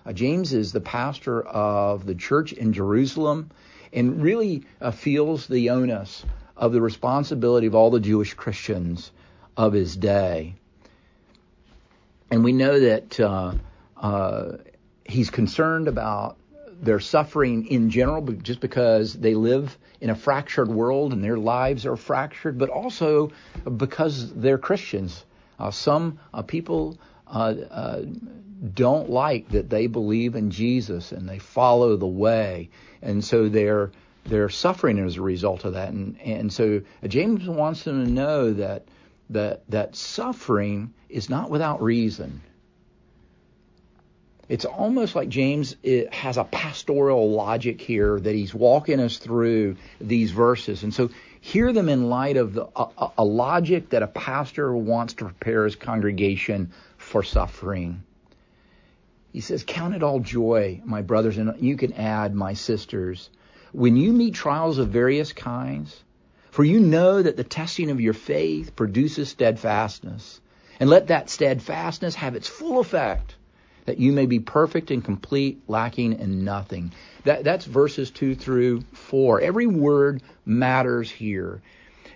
Uh, 0.05 0.13
James 0.13 0.53
is 0.53 0.73
the 0.73 0.81
pastor 0.81 1.41
of 1.41 2.05
the 2.05 2.15
church 2.15 2.53
in 2.53 2.73
Jerusalem 2.73 3.51
and 3.93 4.21
really 4.21 4.63
uh, 4.81 4.91
feels 4.91 5.47
the 5.47 5.69
onus 5.69 6.25
of 6.57 6.73
the 6.73 6.81
responsibility 6.81 7.67
of 7.67 7.75
all 7.75 7.91
the 7.91 7.99
Jewish 7.99 8.33
Christians 8.33 9.11
of 9.55 9.73
his 9.73 9.95
day. 9.95 10.55
And 12.29 12.43
we 12.43 12.51
know 12.51 12.79
that 12.79 13.19
uh, 13.19 13.53
uh, 13.95 14.57
he's 15.05 15.29
concerned 15.29 15.87
about 15.87 16.37
their 16.81 16.99
suffering 16.99 17.67
in 17.67 17.89
general, 17.89 18.21
just 18.21 18.59
because 18.59 19.13
they 19.13 19.33
live 19.33 19.77
in 20.01 20.09
a 20.09 20.15
fractured 20.15 20.67
world 20.67 21.13
and 21.13 21.23
their 21.23 21.37
lives 21.37 21.85
are 21.85 21.95
fractured, 21.95 22.57
but 22.57 22.69
also 22.69 23.31
because 23.77 24.33
they're 24.33 24.57
Christians. 24.57 25.23
Uh, 25.57 25.71
some 25.71 26.19
uh, 26.33 26.43
people 26.43 26.97
uh, 27.27 27.53
uh 27.69 28.01
don't 28.73 29.09
like 29.09 29.49
that 29.49 29.69
they 29.69 29.87
believe 29.87 30.35
in 30.35 30.49
Jesus 30.49 31.11
and 31.11 31.29
they 31.29 31.39
follow 31.39 31.95
the 31.95 32.07
way, 32.07 32.69
and 33.01 33.23
so 33.23 33.49
they're 33.49 33.91
they're 34.27 34.49
suffering 34.49 34.99
as 34.99 35.17
a 35.17 35.21
result 35.21 35.65
of 35.65 35.73
that. 35.73 35.89
And 35.89 36.19
and 36.21 36.51
so 36.51 36.81
James 37.07 37.47
wants 37.47 37.83
them 37.83 38.05
to 38.05 38.11
know 38.11 38.53
that 38.53 38.87
that 39.29 39.69
that 39.69 39.95
suffering 39.95 40.93
is 41.09 41.29
not 41.29 41.49
without 41.49 41.81
reason. 41.81 42.41
It's 44.49 44.65
almost 44.65 45.15
like 45.15 45.27
James 45.27 45.75
eh, 45.83 46.05
has 46.11 46.37
a 46.37 46.45
pastoral 46.45 47.31
logic 47.31 47.81
here 47.81 48.17
that 48.17 48.33
he's 48.33 48.53
walking 48.53 49.01
us 49.01 49.17
through 49.17 49.75
these 49.99 50.31
verses. 50.31 50.83
And 50.83 50.93
so 50.93 51.09
hear 51.41 51.73
them 51.73 51.89
in 51.89 52.09
light 52.09 52.37
of 52.37 52.53
the, 52.53 52.67
a, 52.75 53.11
a 53.17 53.25
logic 53.25 53.89
that 53.89 54.03
a 54.03 54.07
pastor 54.07 54.73
wants 54.73 55.15
to 55.15 55.25
prepare 55.25 55.65
his 55.65 55.75
congregation 55.75 56.71
for 56.97 57.23
suffering. 57.23 58.03
He 59.33 59.41
says, 59.41 59.65
Count 59.67 59.95
it 59.95 60.01
all 60.01 60.21
joy, 60.21 60.81
my 60.85 61.01
brothers, 61.01 61.37
and 61.37 61.61
you 61.61 61.75
can 61.75 61.91
add, 61.93 62.33
my 62.33 62.53
sisters, 62.53 63.29
when 63.71 63.97
you 63.97 64.13
meet 64.13 64.33
trials 64.33 64.77
of 64.77 64.89
various 64.89 65.33
kinds, 65.33 66.03
for 66.51 66.63
you 66.63 66.79
know 66.79 67.21
that 67.21 67.37
the 67.37 67.43
testing 67.43 67.89
of 67.91 68.01
your 68.01 68.13
faith 68.13 68.75
produces 68.75 69.29
steadfastness. 69.29 70.41
And 70.79 70.89
let 70.89 71.07
that 71.07 71.29
steadfastness 71.29 72.15
have 72.15 72.35
its 72.35 72.47
full 72.47 72.79
effect 72.79 73.35
that 73.87 73.99
you 73.99 74.11
may 74.11 74.25
be 74.25 74.39
perfect 74.39 74.91
and 74.91 75.03
complete, 75.03 75.61
lacking 75.67 76.19
in 76.19 76.43
nothing. 76.43 76.91
That, 77.23 77.45
that's 77.45 77.63
verses 77.63 78.11
2 78.11 78.35
through 78.35 78.81
4. 78.91 79.39
Every 79.39 79.65
word 79.65 80.21
matters 80.45 81.09
here. 81.09 81.61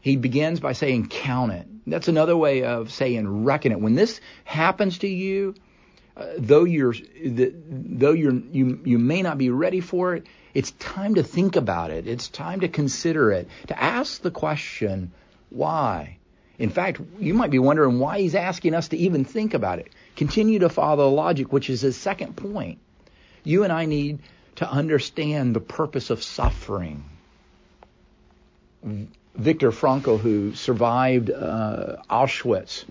He 0.02 0.18
begins 0.18 0.60
by 0.60 0.74
saying, 0.74 1.08
count 1.08 1.54
it. 1.54 1.66
That's 1.88 2.10
another 2.10 2.36
way 2.36 2.64
of 2.64 2.92
saying, 2.92 3.46
reckon 3.46 3.72
it. 3.72 3.80
When 3.80 3.96
this 3.96 4.20
happens 4.44 4.98
to 5.00 5.08
you, 5.08 5.56
uh, 6.18 6.26
though 6.38 6.66
you're, 6.66 6.94
the, 6.94 7.54
though 7.56 8.12
you're, 8.12 8.34
you, 8.34 8.82
you 8.84 9.00
may 9.00 9.22
not 9.22 9.38
be 9.38 9.50
ready 9.50 9.80
for 9.80 10.16
it, 10.16 10.28
it's 10.54 10.72
time 10.72 11.16
to 11.16 11.24
think 11.24 11.56
about 11.56 11.92
it. 11.92 12.08
It's 12.08 12.28
time 12.28 12.62
to 12.62 12.68
consider 12.68 13.32
it, 13.32 13.48
to 13.68 13.82
ask 13.82 14.22
the 14.22 14.32
question, 14.32 15.12
why? 15.50 16.18
In 16.58 16.70
fact, 16.70 17.02
you 17.20 17.34
might 17.34 17.50
be 17.50 17.60
wondering 17.60 18.00
why 18.00 18.20
he's 18.20 18.36
asking 18.36 18.76
us 18.76 18.90
to 18.90 18.98
even 18.98 19.26
think 19.26 19.54
about 19.54 19.80
it. 19.80 19.92
Continue 20.16 20.60
to 20.60 20.70
follow 20.70 20.98
the 20.98 21.10
logic, 21.10 21.52
which 21.52 21.70
is 21.70 21.82
his 21.82 21.98
second 21.98 22.36
point. 22.36 22.80
You 23.44 23.64
and 23.64 23.74
I 23.74 23.86
need 23.86 24.20
to 24.58 24.70
understand 24.70 25.56
the 25.56 25.60
purpose 25.60 26.10
of 26.10 26.22
suffering. 26.22 27.04
Viktor 29.36 29.72
Frankl, 29.72 30.20
who 30.20 30.54
survived 30.54 31.32
uh, 31.32 31.98
Auschwitz 32.10 32.86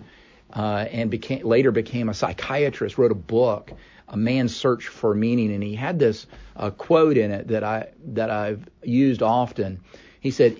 uh, 0.53 0.85
and 0.91 1.09
became, 1.09 1.45
later 1.45 1.71
became 1.71 2.09
a 2.09 2.13
psychiatrist, 2.13 2.97
wrote 2.97 3.11
a 3.11 3.15
book, 3.15 3.71
A 4.11 4.17
Man's 4.17 4.55
Search 4.55 4.87
for 4.87 5.15
Meaning, 5.15 5.53
and 5.53 5.63
he 5.63 5.73
had 5.73 5.97
this 5.97 6.27
uh, 6.55 6.69
quote 6.69 7.17
in 7.17 7.31
it 7.31 7.47
that 7.47 7.63
I 7.63 7.87
that 8.13 8.29
I've 8.29 8.67
used 8.83 9.23
often. 9.23 9.79
He 10.19 10.31
said, 10.31 10.57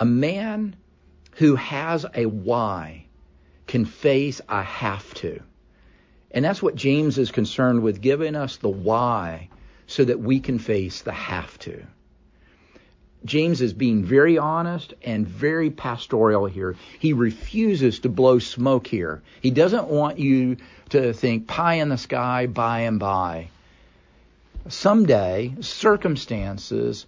"A 0.00 0.06
man 0.06 0.74
who 1.32 1.54
has 1.54 2.06
a 2.14 2.24
why 2.26 3.04
can 3.66 3.84
face 3.84 4.40
a 4.48 4.62
have 4.62 5.12
to." 5.14 5.40
And 6.30 6.44
that's 6.44 6.62
what 6.62 6.74
James 6.74 7.18
is 7.18 7.30
concerned 7.30 7.82
with, 7.82 8.00
giving 8.00 8.34
us 8.34 8.56
the 8.56 8.68
why 8.68 9.50
so 9.86 10.04
that 10.04 10.20
we 10.20 10.40
can 10.40 10.58
face 10.58 11.02
the 11.02 11.12
have 11.12 11.58
to. 11.60 11.86
James 13.24 13.60
is 13.60 13.72
being 13.72 14.04
very 14.04 14.38
honest 14.38 14.94
and 15.02 15.26
very 15.26 15.70
pastoral 15.70 16.46
here. 16.46 16.76
He 16.98 17.12
refuses 17.12 18.00
to 18.00 18.08
blow 18.08 18.38
smoke 18.38 18.86
here. 18.86 19.22
He 19.40 19.50
doesn't 19.50 19.88
want 19.88 20.18
you 20.18 20.56
to 20.90 21.12
think 21.12 21.46
pie 21.46 21.74
in 21.74 21.88
the 21.88 21.98
sky 21.98 22.46
by 22.46 22.80
and 22.80 22.98
by. 23.00 23.48
Someday, 24.68 25.54
circumstances 25.60 27.06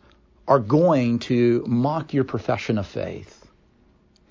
are 0.49 0.59
going 0.59 1.21
to 1.21 1.65
mock 1.67 2.13
your 2.13 2.25
profession 2.25 2.79
of 2.79 2.87
faith. 2.87 3.47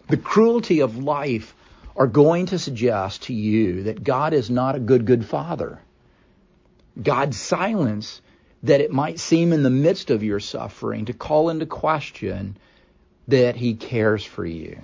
The 0.09 0.17
cruelty 0.17 0.81
of 0.81 0.98
life 0.98 1.55
are 1.95 2.07
going 2.07 2.48
to 2.48 2.59
suggest 2.59 3.24
to 3.24 3.33
you 3.33 3.83
that 3.83 4.03
God 4.03 4.33
is 4.33 4.50
not 4.50 4.75
a 4.75 4.79
good, 4.79 5.05
good 5.05 5.25
father. 5.25 5.79
God's 7.01 7.39
silence, 7.39 8.21
that 8.63 8.82
it 8.82 8.92
might 8.92 9.20
seem 9.20 9.54
in 9.54 9.63
the 9.63 9.70
midst 9.70 10.10
of 10.10 10.24
your 10.24 10.39
suffering 10.39 11.06
to 11.06 11.13
call 11.13 11.50
into 11.50 11.66
question 11.66 12.58
that 13.28 13.56
he 13.56 13.75
cares 13.75 14.24
for 14.24 14.46
you. 14.46 14.80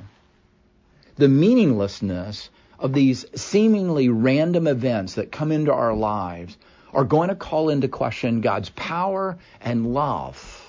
The 1.18 1.28
meaninglessness 1.28 2.50
of 2.80 2.94
these 2.94 3.26
seemingly 3.36 4.10
random 4.10 4.68
events 4.68 5.16
that 5.16 5.32
come 5.32 5.52
into 5.52 5.74
our 5.74 5.94
lives 5.94 6.58
are 6.94 7.04
going 7.04 7.30
to 7.30 7.36
call 7.36 7.70
into 7.70 7.88
question 7.88 8.42
God's 8.42 8.70
power 8.70 9.38
and 9.62 9.94
love. 9.94 10.62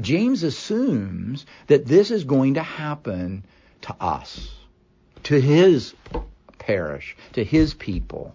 James 0.00 0.42
assumes 0.42 1.46
that 1.68 1.86
this 1.86 2.10
is 2.10 2.24
going 2.24 2.54
to 2.54 2.62
happen 2.62 3.44
to 3.82 3.94
us, 4.00 4.54
to 5.24 5.40
his 5.40 5.94
parish, 6.58 7.16
to 7.32 7.44
his 7.44 7.74
people. 7.74 8.34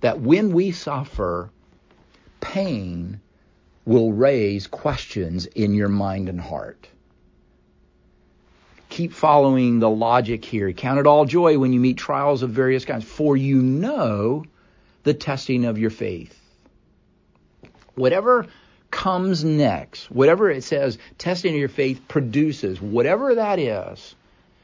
That 0.00 0.20
when 0.20 0.52
we 0.52 0.70
suffer, 0.72 1.50
pain 2.40 3.20
will 3.84 4.12
raise 4.12 4.66
questions 4.66 5.46
in 5.46 5.74
your 5.74 5.88
mind 5.88 6.28
and 6.28 6.40
heart 6.40 6.88
keep 8.88 9.12
following 9.12 9.78
the 9.78 9.90
logic 9.90 10.44
here. 10.44 10.72
Count 10.72 10.98
it 10.98 11.06
all 11.06 11.24
joy 11.24 11.58
when 11.58 11.72
you 11.72 11.80
meet 11.80 11.96
trials 11.96 12.42
of 12.42 12.50
various 12.50 12.84
kinds, 12.84 13.04
for 13.04 13.36
you 13.36 13.62
know 13.62 14.44
the 15.02 15.14
testing 15.14 15.64
of 15.64 15.78
your 15.78 15.90
faith. 15.90 16.36
Whatever 17.94 18.46
comes 18.90 19.44
next, 19.44 20.10
whatever 20.10 20.50
it 20.50 20.64
says, 20.64 20.98
testing 21.18 21.54
of 21.54 21.60
your 21.60 21.68
faith 21.68 22.08
produces, 22.08 22.80
whatever 22.80 23.34
that 23.34 23.58
is, 23.58 24.14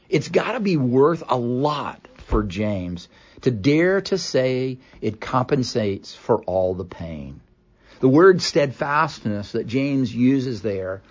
it's 0.09 0.29
got 0.29 0.53
to 0.53 0.59
be 0.59 0.77
worth 0.77 1.23
a 1.27 1.37
lot 1.37 2.07
for 2.27 2.43
James 2.43 3.07
to 3.41 3.51
dare 3.51 4.01
to 4.01 4.17
say 4.17 4.79
it 5.01 5.21
compensates 5.21 6.15
for 6.15 6.41
all 6.43 6.73
the 6.73 6.85
pain. 6.85 7.41
The 7.99 8.09
word 8.09 8.41
steadfastness 8.41 9.53
that 9.53 9.67
James 9.67 10.13
uses 10.13 10.61
there 10.61 11.01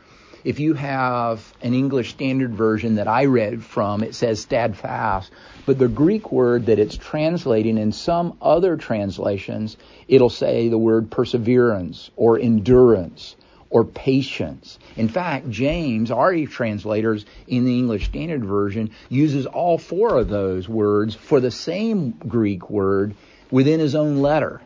if 0.45 0.61
you 0.61 0.75
have 0.75 1.55
an 1.63 1.73
English 1.73 2.11
Standard 2.11 2.55
Version 2.55 2.97
that 2.97 3.09
I 3.09 3.25
read 3.25 3.65
from, 3.65 4.03
it 4.03 4.15
says 4.15 4.41
steadfast, 4.41 5.31
but 5.65 5.79
the 5.79 5.89
Greek 5.89 6.31
word 6.31 6.67
that 6.67 6.79
it's 6.79 6.99
translating 6.99 7.79
in 7.79 7.93
some 7.93 8.37
other 8.43 8.77
translations, 8.77 9.79
it'll 10.07 10.29
say 10.29 10.69
the 10.69 10.77
word 10.77 11.11
perseverance 11.11 12.11
or 12.15 12.39
endurance 12.39 13.37
or 13.71 13.85
patience. 13.85 14.79
In 14.97 15.09
fact, 15.09 15.49
James, 15.49 16.11
our 16.11 16.37
translators 16.45 17.25
in 17.49 17.65
the 17.65 17.79
English 17.79 18.05
Standard 18.05 18.45
Version, 18.45 18.91
uses 19.09 19.47
all 19.47 19.79
four 19.79 20.19
of 20.19 20.29
those 20.29 20.69
words 20.69 21.15
for 21.15 21.41
the 21.41 21.51
same 21.51 22.11
Greek 22.11 22.69
word 22.69 23.15
within 23.51 23.81
his 23.81 23.95
own 23.95 24.19
letter 24.19 24.61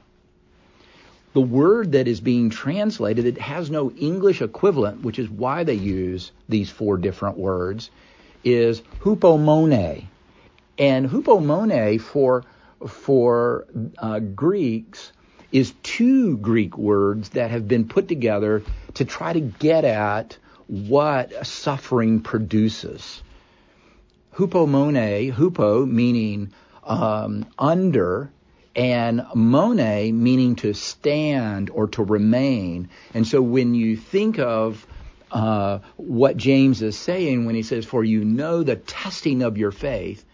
the 1.39 1.43
word 1.43 1.93
that 1.93 2.09
is 2.09 2.21
being 2.21 2.51
translated, 2.51 3.25
it 3.25 3.39
has 3.39 3.71
no 3.71 3.93
English 3.93 4.43
equivalent, 4.43 5.03
which 5.03 5.21
is 5.21 5.31
why 5.31 5.63
they 5.63 5.75
use 5.75 6.33
these 6.49 6.69
four 6.69 6.97
different 6.97 7.39
words, 7.39 7.91
is 8.43 8.83
hupomone. 9.03 10.05
And 10.79 11.09
hupomone 11.09 12.01
for, 12.01 12.43
for 12.89 13.67
uh, 13.99 14.19
Greeks 14.19 15.13
is 15.53 15.73
two 15.85 16.39
Greek 16.39 16.77
words 16.77 17.29
that 17.29 17.53
have 17.53 17.69
been 17.69 17.87
put 17.87 18.09
together 18.09 18.65
to 18.95 19.05
try 19.05 19.33
to 19.33 19.41
get 19.41 19.85
at 19.85 20.37
what 20.67 21.47
suffering 21.47 22.19
produces. 22.19 23.23
Hupomone, 24.35 25.33
hupo 25.33 25.89
meaning 25.89 26.53
um, 26.83 27.47
under, 27.57 28.33
and 28.79 29.27
mone 29.35 30.23
meaning 30.23 30.55
to 30.55 30.73
stand 30.73 31.69
or 31.69 31.89
to 31.89 32.05
remain. 32.05 32.89
And 33.13 33.27
so 33.27 33.43
when 33.43 33.75
you 33.75 33.97
think 33.97 34.39
of 34.39 34.87
uh, 35.33 35.81
what 35.97 36.37
James 36.37 36.81
is 36.81 36.97
saying 36.97 37.45
when 37.45 37.57
he 37.57 37.65
says, 37.65 37.85
For 37.85 38.05
you 38.05 38.25
know 38.25 38.63
the 38.63 38.77
testing 38.77 39.43
of 39.43 39.59
your 39.59 39.73
faith, 39.73 40.25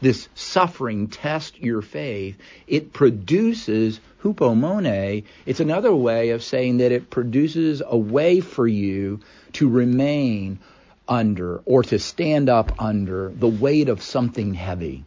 this 0.00 0.28
suffering 0.34 1.06
test 1.06 1.60
your 1.60 1.80
faith, 1.80 2.36
it 2.66 2.92
produces 2.92 4.00
hupomone. 4.20 5.22
It's 5.46 5.60
another 5.60 5.94
way 5.94 6.30
of 6.30 6.42
saying 6.42 6.78
that 6.78 6.90
it 6.90 7.08
produces 7.08 7.82
a 7.86 7.96
way 7.96 8.40
for 8.40 8.66
you 8.66 9.20
to 9.52 9.68
remain 9.68 10.58
under 11.06 11.58
or 11.66 11.84
to 11.84 12.00
stand 12.00 12.48
up 12.48 12.82
under 12.82 13.28
the 13.28 13.48
weight 13.48 13.88
of 13.88 14.02
something 14.02 14.54
heavy. 14.54 15.04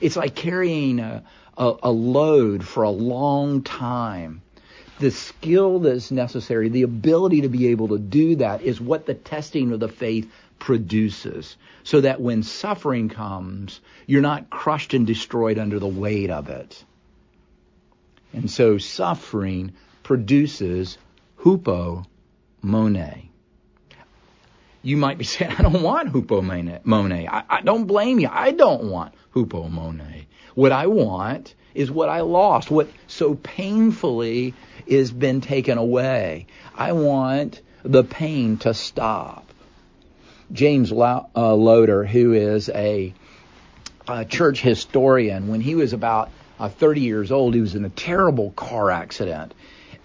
It's 0.00 0.16
like 0.16 0.34
carrying 0.34 1.00
a, 1.00 1.22
a, 1.56 1.74
a 1.84 1.90
load 1.90 2.66
for 2.66 2.82
a 2.82 2.90
long 2.90 3.62
time. 3.62 4.42
The 5.00 5.10
skill 5.10 5.80
that's 5.80 6.10
necessary, 6.10 6.68
the 6.68 6.82
ability 6.82 7.42
to 7.42 7.48
be 7.48 7.68
able 7.68 7.88
to 7.88 7.98
do 7.98 8.36
that 8.36 8.62
is 8.62 8.80
what 8.80 9.06
the 9.06 9.14
testing 9.14 9.72
of 9.72 9.80
the 9.80 9.88
faith 9.88 10.30
produces. 10.58 11.56
So 11.82 12.00
that 12.00 12.20
when 12.20 12.42
suffering 12.42 13.08
comes, 13.08 13.80
you're 14.06 14.22
not 14.22 14.50
crushed 14.50 14.94
and 14.94 15.06
destroyed 15.06 15.58
under 15.58 15.78
the 15.78 15.88
weight 15.88 16.30
of 16.30 16.48
it. 16.48 16.84
And 18.32 18.50
so 18.50 18.78
suffering 18.78 19.72
produces 20.02 20.98
hupomone. 21.40 22.04
You 24.84 24.98
might 24.98 25.18
be 25.18 25.24
saying, 25.34 25.50
I 25.58 25.62
don't 25.62 25.82
want 25.82 26.12
hupomone. 26.12 27.28
I, 27.28 27.42
I 27.48 27.60
don't 27.62 27.86
blame 27.86 28.20
you. 28.20 28.28
I 28.30 28.52
don't 28.52 28.84
want 28.84 29.14
hupomone. 29.34 30.26
What 30.54 30.70
I 30.70 30.86
want 30.86 31.54
is 31.74 31.90
what 31.90 32.08
I 32.08 32.20
lost, 32.20 32.70
what 32.70 32.88
so 33.08 33.34
painfully 33.34 34.54
is 34.86 35.10
been 35.10 35.40
taken 35.40 35.78
away. 35.78 36.46
I 36.76 36.92
want 36.92 37.60
the 37.82 38.04
pain 38.04 38.58
to 38.58 38.74
stop. 38.74 39.50
James 40.52 40.92
uh, 40.92 41.24
Loder, 41.34 42.04
who 42.04 42.32
is 42.34 42.68
a, 42.68 43.12
a, 44.06 44.24
church 44.24 44.60
historian, 44.60 45.48
when 45.48 45.60
he 45.60 45.74
was 45.74 45.92
about 45.92 46.30
uh, 46.60 46.68
30 46.68 47.00
years 47.00 47.32
old, 47.32 47.54
he 47.54 47.60
was 47.60 47.74
in 47.74 47.84
a 47.84 47.90
terrible 47.90 48.52
car 48.52 48.90
accident. 48.90 49.54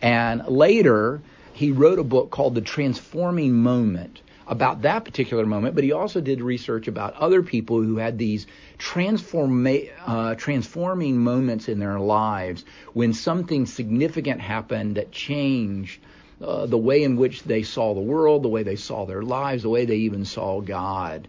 And 0.02 0.48
later, 0.48 1.22
he 1.54 1.72
wrote 1.72 2.00
a 2.00 2.04
book 2.04 2.32
called 2.32 2.56
The 2.56 2.62
Transforming 2.62 3.54
Moment 3.54 4.22
about 4.50 4.82
that 4.82 5.06
particular 5.06 5.46
moment, 5.46 5.76
but 5.76 5.84
he 5.84 5.92
also 5.92 6.20
did 6.20 6.42
research 6.42 6.88
about 6.88 7.14
other 7.14 7.44
people 7.44 7.82
who 7.84 7.98
had 7.98 8.18
these 8.18 8.48
transforma- 8.80 9.90
uh, 10.06 10.34
transforming 10.36 11.18
moments 11.20 11.70
in 11.70 11.78
their 11.78 12.00
lives 12.00 12.66
when 12.94 13.14
something 13.14 13.68
significant 13.68 14.42
happened 14.42 14.96
that 14.96 15.12
changed 15.12 16.02
uh, 16.42 16.66
the 16.66 16.78
way 16.78 17.04
in 17.04 17.16
which 17.16 17.44
they 17.44 17.62
saw 17.62 17.94
the 17.94 18.02
world, 18.02 18.42
the 18.42 18.50
way 18.50 18.64
they 18.64 18.76
saw 18.76 19.06
their 19.06 19.22
lives, 19.22 19.62
the 19.62 19.70
way 19.70 19.86
they 19.86 19.98
even 19.98 20.26
saw 20.26 20.60
God. 20.62 21.28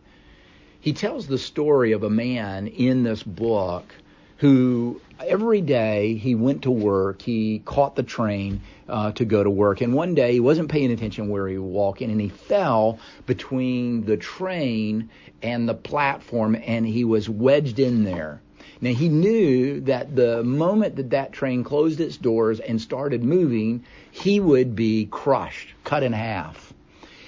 He 0.80 0.94
tells 0.94 1.26
the 1.26 1.36
story 1.36 1.92
of 1.92 2.02
a 2.02 2.10
man 2.10 2.68
in 2.68 3.02
this 3.02 3.22
book 3.22 3.94
who 4.40 4.98
every 5.20 5.60
day 5.60 6.14
he 6.14 6.34
went 6.34 6.62
to 6.62 6.70
work, 6.70 7.20
he 7.20 7.58
caught 7.66 7.94
the 7.94 8.02
train 8.02 8.62
uh, 8.88 9.12
to 9.12 9.26
go 9.26 9.44
to 9.44 9.50
work, 9.50 9.82
and 9.82 9.92
one 9.92 10.14
day 10.14 10.32
he 10.32 10.40
wasn't 10.40 10.70
paying 10.70 10.90
attention 10.90 11.28
where 11.28 11.46
he 11.46 11.58
was 11.58 11.70
walking, 11.70 12.10
and 12.10 12.18
he 12.18 12.30
fell 12.30 12.98
between 13.26 14.06
the 14.06 14.16
train 14.16 15.10
and 15.42 15.68
the 15.68 15.74
platform, 15.74 16.56
and 16.64 16.86
he 16.86 17.04
was 17.04 17.28
wedged 17.28 17.78
in 17.78 18.04
there. 18.04 18.40
Now 18.80 18.94
he 18.94 19.10
knew 19.10 19.82
that 19.82 20.16
the 20.16 20.42
moment 20.42 20.96
that 20.96 21.10
that 21.10 21.32
train 21.32 21.62
closed 21.62 22.00
its 22.00 22.16
doors 22.16 22.60
and 22.60 22.80
started 22.80 23.22
moving, 23.22 23.84
he 24.10 24.40
would 24.40 24.74
be 24.74 25.04
crushed, 25.10 25.74
cut 25.84 26.02
in 26.02 26.14
half. 26.14 26.72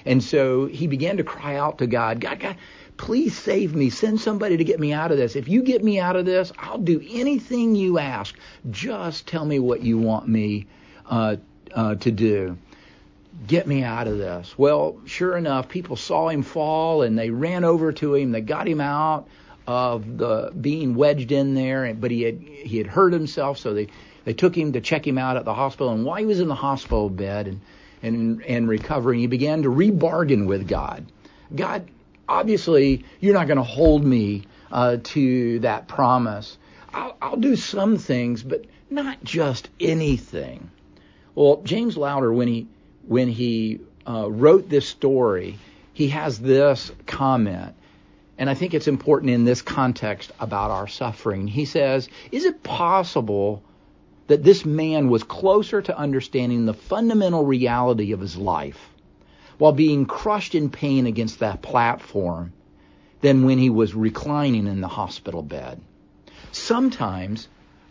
And 0.07 0.23
so 0.23 0.67
he 0.67 0.87
began 0.87 1.19
to 1.19 1.25
cry 1.25 1.57
out 1.57 1.79
to 1.79 1.87
God, 1.87 2.21
God, 2.21 2.41
God, 2.41 2.57
please 3.03 3.37
save 3.37 3.75
me. 3.75 3.91
Send 3.91 4.21
somebody 4.21 4.57
to 4.57 4.63
get 4.63 4.79
me 4.79 4.93
out 4.93 5.11
of 5.11 5.17
this. 5.17 5.35
If 5.35 5.49
you 5.49 5.63
get 5.65 5.83
me 5.83 5.99
out 5.99 6.15
of 6.15 6.25
this, 6.25 6.53
I'll 6.57 6.79
do 6.79 7.05
anything 7.11 7.75
you 7.75 7.99
ask. 7.99 8.33
Just 8.71 9.27
tell 9.27 9.45
me 9.45 9.59
what 9.59 9.83
you 9.83 9.99
want 9.99 10.29
me 10.29 10.67
uh, 11.07 11.37
uh, 11.75 11.97
to 11.97 12.13
do. 12.13 12.57
Get 13.49 13.67
me 13.67 13.83
out 13.83 14.07
of 14.07 14.19
this. 14.19 14.57
Well, 14.57 15.01
sure 15.05 15.37
enough, 15.37 15.69
people 15.69 15.97
saw 15.97 16.29
him 16.29 16.43
fall 16.43 17.03
and 17.03 17.19
they 17.19 17.31
ran 17.31 17.65
over 17.65 17.91
to 17.93 18.15
him. 18.15 18.31
They 18.31 18.41
got 18.41 18.69
him 18.69 18.81
out 18.81 19.27
of 19.67 20.17
the 20.17 20.53
being 20.61 20.95
wedged 20.95 21.33
in 21.33 21.55
there, 21.55 21.93
but 21.95 22.13
he 22.13 22.23
had 22.23 22.39
he 22.41 22.79
had 22.79 22.87
hurt 22.87 23.13
himself, 23.13 23.59
so 23.59 23.75
they 23.75 23.89
they 24.25 24.33
took 24.33 24.57
him 24.57 24.75
to 24.75 24.81
check 24.81 25.05
him 25.05 25.19
out 25.19 25.37
at 25.37 25.45
the 25.45 25.55
hospital. 25.55 25.93
And 25.93 26.05
while 26.05 26.19
he 26.19 26.27
was 26.27 26.39
in 26.39 26.47
the 26.47 26.55
hospital 26.55 27.11
bed 27.11 27.49
and 27.49 27.61
and 28.01 28.45
and 28.45 28.69
recovering, 28.69 29.19
he 29.19 29.27
began 29.27 29.63
to 29.63 29.69
rebargain 29.71 30.47
with 30.47 30.69
God. 30.69 31.05
God, 31.55 31.87
obviously 32.29 33.05
you're 33.21 33.35
not 33.35 33.47
going 33.47 33.57
to 33.59 33.63
hold 33.63 34.05
me 34.05 34.45
uh, 34.71 34.99
to 35.03 35.59
that 35.61 35.89
promise. 35.89 36.57
I'll, 36.93 37.17
I'll 37.21 37.37
do 37.37 37.57
some 37.57 37.99
things, 37.99 38.43
but 38.43 38.65
not 38.91 39.23
just 39.25 39.69
anything. 39.81 40.71
Well, 41.35 41.63
James 41.65 41.97
Loder, 41.97 42.33
when 42.33 42.49
he 42.49 42.67
when 43.07 43.29
he 43.29 43.81
uh, 44.07 44.31
wrote 44.31 44.69
this 44.69 44.89
story, 44.89 45.59
he 45.93 46.09
has 46.09 46.39
this 46.39 46.93
comment. 47.07 47.75
and 48.39 48.49
I 48.49 48.55
think 48.55 48.75
it's 48.75 48.89
important 48.89 49.31
in 49.31 49.45
this 49.45 49.63
context 49.63 50.31
about 50.39 50.71
our 50.71 50.89
suffering. 50.89 51.49
He 51.49 51.65
says, 51.65 52.09
Is 52.31 52.45
it 52.45 52.63
possible 52.63 53.63
that 54.29 54.45
this 54.45 54.65
man 54.65 55.09
was 55.09 55.23
closer 55.25 55.83
to 55.83 55.97
understanding 55.99 56.65
the 56.65 56.75
fundamental 56.75 57.45
reality 57.45 58.13
of 58.13 58.21
his 58.21 58.37
life 58.37 58.92
while 59.63 59.71
being 59.71 60.07
crushed 60.07 60.57
in 60.57 60.69
pain 60.69 61.07
against 61.07 61.39
that 61.39 61.63
platform 61.63 62.53
than 63.21 63.45
when 63.45 63.59
he 63.59 63.71
was 63.71 63.95
reclining 63.95 64.67
in 64.67 64.81
the 64.81 64.89
hospital 64.89 65.41
bed? 65.41 65.81
Sometimes 66.51 67.47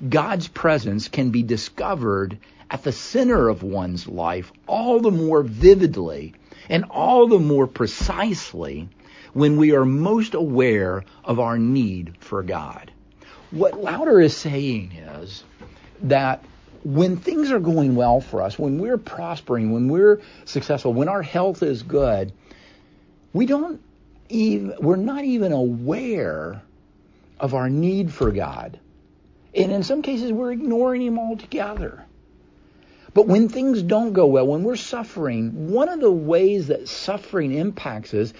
God's 0.10 0.50
presence 0.50 1.08
can 1.08 1.30
be 1.30 1.44
discovered 1.44 2.38
at 2.70 2.84
the 2.84 2.92
center 2.92 3.48
of 3.48 3.64
one's 3.64 4.06
life 4.06 4.52
all 4.68 5.00
the 5.00 5.12
more 5.12 5.44
vividly 5.44 6.34
and 6.68 6.84
all 6.90 7.30
the 7.30 7.40
more 7.40 7.68
precisely 7.68 8.90
when 9.32 9.56
we 9.56 9.74
are 9.74 9.86
most 9.86 10.34
aware 10.34 11.06
of 11.24 11.40
our 11.40 11.58
need 11.58 12.18
for 12.20 12.44
God. 12.44 12.92
What 13.52 13.82
Loder 13.82 14.20
is 14.20 14.36
saying 14.36 14.92
is 14.92 15.46
that 16.02 16.44
when 16.84 17.18
things 17.18 17.52
are 17.52 17.60
going 17.60 17.96
well 17.96 18.22
for 18.22 18.42
us, 18.42 18.58
when 18.58 18.80
we're 18.80 18.98
prospering, 18.98 19.72
when 19.72 19.88
we're 19.88 20.22
successful, 20.46 20.94
when 20.94 21.08
our 21.08 21.22
health 21.22 21.64
is 21.64 21.84
good, 21.84 22.32
we 23.34 23.46
don't 23.46 23.82
even, 24.30 24.76
we're 24.80 24.96
not 24.96 25.24
even 25.24 25.52
aware 25.52 26.62
of 27.40 27.54
our 27.54 27.70
need 27.70 28.12
for 28.12 28.32
God. 28.32 28.80
And 29.54 29.72
in 29.72 29.84
some 29.84 30.02
cases, 30.02 30.32
we're 30.32 30.52
ignoring 30.52 31.02
Him 31.02 31.20
altogether. 31.20 32.06
But 33.14 33.28
when 33.28 33.50
things 33.50 33.84
don't 33.84 34.14
go 34.14 34.28
well, 34.28 34.48
when 34.48 34.64
we're 34.64 34.78
suffering, 34.78 35.72
one 35.72 35.90
of 35.90 36.00
the 36.00 36.12
ways 36.12 36.68
that 36.68 36.88
suffering 36.88 37.54
impacts 37.54 38.14
us 38.14 38.34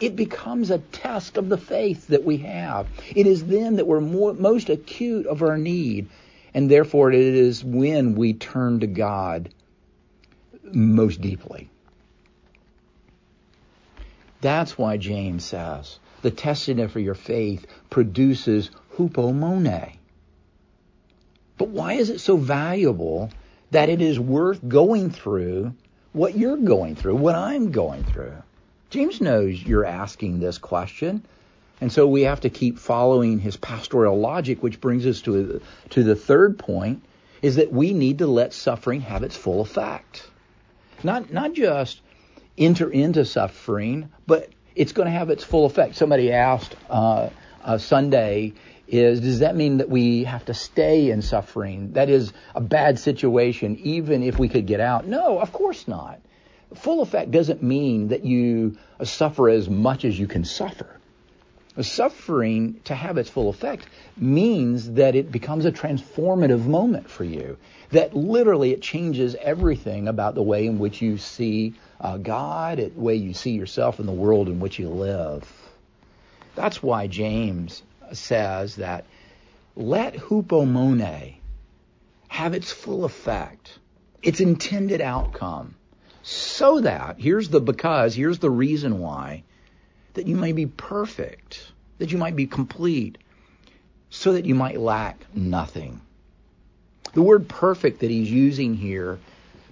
it 0.00 0.16
becomes 0.16 0.70
a 0.70 0.78
test 0.78 1.36
of 1.36 1.48
the 1.48 1.58
faith 1.58 2.08
that 2.08 2.24
we 2.24 2.38
have. 2.38 2.88
It 3.14 3.26
is 3.26 3.44
then 3.44 3.76
that 3.76 3.86
we're 3.86 4.00
more, 4.00 4.32
most 4.32 4.70
acute 4.70 5.26
of 5.26 5.42
our 5.42 5.58
need, 5.58 6.08
and 6.54 6.70
therefore 6.70 7.12
it 7.12 7.20
is 7.20 7.64
when 7.64 8.14
we 8.14 8.32
turn 8.32 8.80
to 8.80 8.86
God 8.86 9.52
most 10.64 11.20
deeply. 11.20 11.70
That's 14.40 14.78
why 14.78 14.96
James 14.96 15.44
says 15.44 15.98
the 16.22 16.30
testing 16.30 16.80
of 16.80 16.94
your 16.96 17.14
faith 17.14 17.66
produces 17.90 18.70
hupomone. 18.96 19.92
But 21.58 21.68
why 21.68 21.94
is 21.94 22.10
it 22.10 22.20
so 22.20 22.36
valuable 22.36 23.30
that 23.70 23.88
it 23.88 24.00
is 24.00 24.18
worth 24.18 24.66
going 24.66 25.10
through 25.10 25.74
what 26.12 26.36
you're 26.36 26.56
going 26.56 26.96
through, 26.96 27.16
what 27.16 27.34
I'm 27.34 27.70
going 27.70 28.04
through? 28.04 28.42
James 28.88 29.20
knows 29.20 29.62
you're 29.62 29.84
asking 29.84 30.40
this 30.40 30.58
question. 30.58 31.24
And 31.80 31.90
so 31.90 32.06
we 32.06 32.22
have 32.22 32.40
to 32.40 32.50
keep 32.50 32.78
following 32.78 33.38
his 33.38 33.56
pastoral 33.56 34.18
logic, 34.18 34.62
which 34.62 34.80
brings 34.80 35.06
us 35.06 35.22
to, 35.22 35.62
to 35.90 36.02
the 36.02 36.14
third 36.14 36.58
point, 36.58 37.02
is 37.40 37.56
that 37.56 37.72
we 37.72 37.94
need 37.94 38.18
to 38.18 38.26
let 38.26 38.52
suffering 38.52 39.00
have 39.00 39.22
its 39.22 39.36
full 39.36 39.62
effect. 39.62 40.28
Not, 41.02 41.32
not 41.32 41.54
just 41.54 42.02
enter 42.58 42.90
into 42.90 43.24
suffering, 43.24 44.10
but 44.26 44.50
it's 44.76 44.92
going 44.92 45.06
to 45.06 45.12
have 45.12 45.30
its 45.30 45.42
full 45.42 45.64
effect. 45.64 45.96
Somebody 45.96 46.32
asked 46.32 46.76
uh, 46.90 47.30
uh, 47.64 47.78
Sunday, 47.78 48.52
is 48.86 49.20
does 49.20 49.38
that 49.38 49.56
mean 49.56 49.78
that 49.78 49.88
we 49.88 50.24
have 50.24 50.44
to 50.46 50.54
stay 50.54 51.10
in 51.10 51.22
suffering? 51.22 51.92
That 51.92 52.10
is 52.10 52.32
a 52.54 52.60
bad 52.60 52.98
situation, 52.98 53.78
even 53.78 54.22
if 54.22 54.38
we 54.38 54.50
could 54.50 54.66
get 54.66 54.80
out? 54.80 55.06
No, 55.06 55.38
of 55.38 55.52
course 55.52 55.88
not. 55.88 56.20
Full 56.74 57.00
effect 57.00 57.30
doesn't 57.30 57.62
mean 57.62 58.08
that 58.08 58.24
you 58.24 58.76
suffer 59.02 59.48
as 59.48 59.70
much 59.70 60.04
as 60.04 60.18
you 60.18 60.26
can 60.26 60.44
suffer. 60.44 60.99
Suffering 61.82 62.80
to 62.84 62.94
have 62.94 63.18
its 63.18 63.30
full 63.30 63.48
effect 63.48 63.86
means 64.16 64.92
that 64.92 65.14
it 65.14 65.32
becomes 65.32 65.64
a 65.64 65.72
transformative 65.72 66.66
moment 66.66 67.08
for 67.08 67.24
you. 67.24 67.56
That 67.90 68.14
literally 68.14 68.72
it 68.72 68.82
changes 68.82 69.34
everything 69.40 70.08
about 70.08 70.34
the 70.34 70.42
way 70.42 70.66
in 70.66 70.78
which 70.78 71.02
you 71.02 71.18
see 71.18 71.74
uh, 72.00 72.18
God, 72.18 72.78
the 72.78 72.90
way 72.94 73.16
you 73.16 73.34
see 73.34 73.52
yourself 73.52 73.98
and 73.98 74.08
the 74.08 74.12
world 74.12 74.48
in 74.48 74.60
which 74.60 74.78
you 74.78 74.88
live. 74.88 75.50
That's 76.54 76.82
why 76.82 77.06
James 77.06 77.82
says 78.12 78.76
that 78.76 79.04
let 79.76 80.14
hupomone 80.14 81.34
have 82.28 82.54
its 82.54 82.70
full 82.70 83.04
effect, 83.04 83.78
its 84.22 84.40
intended 84.40 85.00
outcome 85.00 85.74
so 86.22 86.80
that, 86.80 87.16
here's 87.18 87.48
the 87.48 87.60
because, 87.60 88.14
here's 88.14 88.38
the 88.38 88.50
reason 88.50 89.00
why, 89.00 89.42
that 90.14 90.26
you 90.26 90.36
may 90.36 90.52
be 90.52 90.66
perfect, 90.66 91.72
that 91.98 92.12
you 92.12 92.18
might 92.18 92.36
be 92.36 92.46
complete, 92.46 93.18
so 94.10 94.32
that 94.32 94.44
you 94.44 94.54
might 94.54 94.80
lack 94.80 95.24
nothing. 95.34 96.00
The 97.12 97.22
word 97.22 97.48
perfect 97.48 98.00
that 98.00 98.10
he's 98.10 98.30
using 98.30 98.74
here 98.74 99.18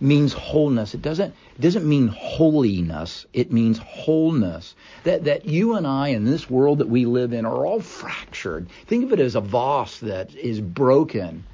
means 0.00 0.32
wholeness. 0.32 0.94
It 0.94 1.02
doesn't 1.02 1.34
it 1.56 1.60
doesn't 1.60 1.88
mean 1.88 2.08
holiness. 2.08 3.26
It 3.32 3.52
means 3.52 3.78
wholeness. 3.78 4.74
That 5.04 5.24
that 5.24 5.46
you 5.46 5.74
and 5.74 5.86
I 5.86 6.08
in 6.08 6.24
this 6.24 6.48
world 6.48 6.78
that 6.78 6.88
we 6.88 7.04
live 7.04 7.32
in 7.32 7.44
are 7.44 7.66
all 7.66 7.80
fractured. 7.80 8.68
Think 8.86 9.04
of 9.04 9.12
it 9.12 9.20
as 9.20 9.34
a 9.34 9.40
vase 9.40 9.98
that 10.00 10.34
is 10.34 10.60
broken. 10.60 11.44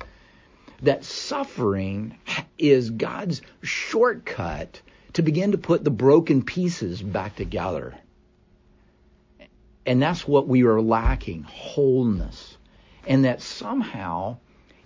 That 0.82 1.04
suffering 1.04 2.18
is 2.58 2.90
God's 2.90 3.40
shortcut 3.62 4.80
to 5.14 5.22
begin 5.22 5.52
to 5.52 5.58
put 5.58 5.84
the 5.84 5.90
broken 5.90 6.42
pieces 6.42 7.00
back 7.00 7.36
together. 7.36 7.94
And 9.86 10.02
that's 10.02 10.26
what 10.26 10.48
we 10.48 10.64
are 10.64 10.80
lacking 10.80 11.42
wholeness. 11.42 12.56
And 13.06 13.24
that 13.24 13.42
somehow, 13.42 14.38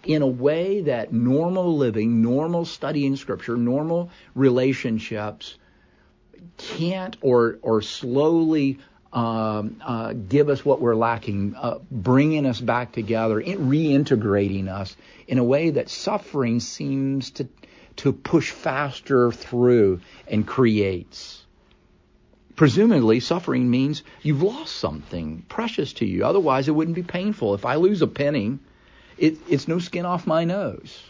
in 0.05 0.23
a 0.23 0.27
way 0.27 0.83
that 0.83 1.13
normal 1.13 1.77
living, 1.77 2.23
normal 2.23 2.65
studying 2.65 3.17
scripture, 3.17 3.57
normal 3.57 4.11
relationships 4.35 5.57
can't 6.57 7.17
or, 7.21 7.59
or 7.63 7.83
slowly 7.83 8.79
um, 9.13 9.81
uh, 9.85 10.13
give 10.13 10.49
us 10.49 10.65
what 10.65 10.81
we're 10.81 10.95
lacking, 10.95 11.55
uh, 11.55 11.79
bringing 11.91 12.45
us 12.45 12.61
back 12.61 12.93
together, 12.93 13.41
reintegrating 13.41 14.69
us 14.69 14.97
in 15.27 15.39
a 15.39 15.45
way 15.45 15.71
that 15.71 15.89
suffering 15.89 16.61
seems 16.61 17.31
to 17.33 17.49
to 17.99 18.13
push 18.13 18.53
faster 18.53 19.33
through 19.33 20.01
and 20.29 20.47
creates. 20.47 21.45
Presumably, 22.59 23.21
suffering 23.21 23.71
means 23.71 24.03
you've 24.21 24.43
lost 24.43 24.75
something 24.75 25.45
precious 25.49 25.93
to 25.93 26.05
you. 26.05 26.27
Otherwise, 26.27 26.67
it 26.67 26.73
wouldn't 26.73 26.97
be 26.97 27.05
painful. 27.05 27.55
If 27.55 27.65
I 27.65 27.77
lose 27.77 28.03
a 28.03 28.09
penny, 28.09 28.59
it, 29.17 29.39
it's 29.49 29.69
no 29.69 29.79
skin 29.79 30.05
off 30.05 30.27
my 30.27 30.45
nose. 30.45 31.01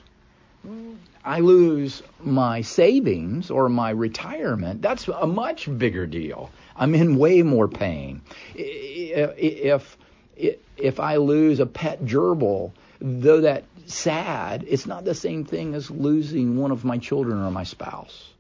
I 1.25 1.41
lose 1.41 2.03
my 2.23 2.61
savings 2.61 3.51
or 3.51 3.71
my 3.71 3.89
retirement, 3.89 4.83
that's 4.83 5.09
a 5.09 5.27
much 5.27 5.75
bigger 5.79 6.07
deal. 6.07 6.51
I'm 6.77 6.95
in 6.95 7.17
way 7.17 7.41
more 7.41 7.67
pain. 7.67 8.21
If 8.55 9.97
if 10.37 11.01
I 11.01 11.17
lose 11.17 11.61
a 11.61 11.67
pet 11.67 12.05
gerbil, 12.05 12.73
though 13.01 13.41
that 13.41 13.65
sad, 13.87 14.67
it's 14.69 14.87
not 14.87 15.07
the 15.07 15.15
same 15.15 15.47
thing 15.47 15.75
as 15.75 15.91
losing 15.91 16.59
one 16.59 16.73
of 16.73 16.85
my 16.85 16.99
children 16.99 17.39
or 17.39 17.51
my 17.51 17.65
spouse. 17.65 18.35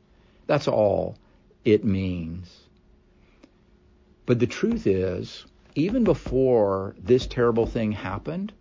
That's 0.46 0.68
all 0.68 1.16
it 1.64 1.84
means. 1.84 2.67
But 4.28 4.40
the 4.40 4.46
truth 4.46 4.86
is, 4.86 5.46
even 5.74 6.04
before 6.04 6.94
this 7.02 7.26
terrible 7.26 7.64
thing 7.64 7.92
happened, 7.92 8.52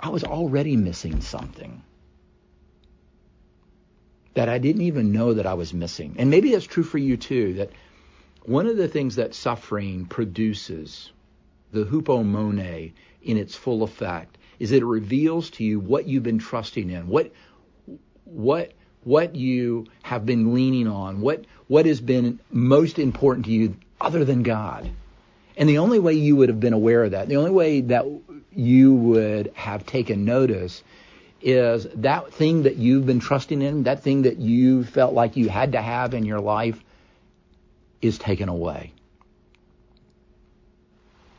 I 0.00 0.08
was 0.08 0.24
already 0.24 0.78
missing 0.78 1.20
something 1.20 1.82
that 4.32 4.48
I 4.48 4.56
didn't 4.56 4.80
even 4.80 5.12
know 5.12 5.34
that 5.34 5.44
I 5.44 5.52
was 5.52 5.74
missing. 5.74 6.14
And 6.16 6.30
maybe 6.30 6.52
that's 6.52 6.64
true 6.64 6.84
for 6.84 6.96
you 6.96 7.18
too, 7.18 7.52
that 7.58 7.70
one 8.46 8.66
of 8.66 8.78
the 8.78 8.88
things 8.88 9.16
that 9.16 9.34
suffering 9.34 10.06
produces, 10.06 11.12
the 11.72 11.84
hupomone 11.84 12.92
in 13.22 13.36
its 13.36 13.54
full 13.54 13.82
effect, 13.82 14.38
is 14.58 14.70
that 14.70 14.78
it 14.78 14.86
reveals 14.86 15.50
to 15.50 15.64
you 15.64 15.80
what 15.80 16.08
you've 16.08 16.22
been 16.22 16.38
trusting 16.38 16.88
in, 16.88 17.08
what 17.08 17.30
what 18.24 18.72
what 19.04 19.36
you 19.36 19.86
have 20.02 20.24
been 20.24 20.54
leaning 20.54 20.86
on, 20.86 21.20
what 21.20 21.44
what 21.68 21.84
has 21.84 22.00
been 22.00 22.40
most 22.50 22.98
important 22.98 23.44
to 23.44 23.52
you 23.52 23.76
other 24.00 24.24
than 24.24 24.42
God. 24.42 24.90
And 25.56 25.68
the 25.68 25.78
only 25.78 25.98
way 25.98 26.14
you 26.14 26.36
would 26.36 26.48
have 26.48 26.60
been 26.60 26.72
aware 26.72 27.04
of 27.04 27.12
that, 27.12 27.28
the 27.28 27.36
only 27.36 27.50
way 27.50 27.80
that 27.82 28.04
you 28.52 28.94
would 28.94 29.52
have 29.54 29.86
taken 29.86 30.24
notice 30.24 30.82
is 31.40 31.86
that 31.96 32.32
thing 32.32 32.64
that 32.64 32.76
you've 32.76 33.06
been 33.06 33.20
trusting 33.20 33.62
in, 33.62 33.84
that 33.84 34.02
thing 34.02 34.22
that 34.22 34.38
you 34.38 34.84
felt 34.84 35.14
like 35.14 35.36
you 35.36 35.48
had 35.48 35.72
to 35.72 35.80
have 35.80 36.14
in 36.14 36.24
your 36.24 36.40
life 36.40 36.82
is 38.02 38.18
taken 38.18 38.48
away. 38.48 38.92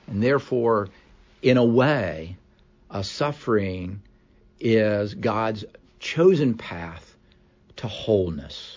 And 0.07 0.23
therefore, 0.23 0.89
in 1.41 1.57
a 1.57 1.65
way, 1.65 2.37
uh, 2.89 3.01
suffering 3.03 4.01
is 4.59 5.13
God's 5.13 5.65
chosen 5.99 6.55
path 6.55 7.15
to 7.77 7.87
wholeness. 7.87 8.76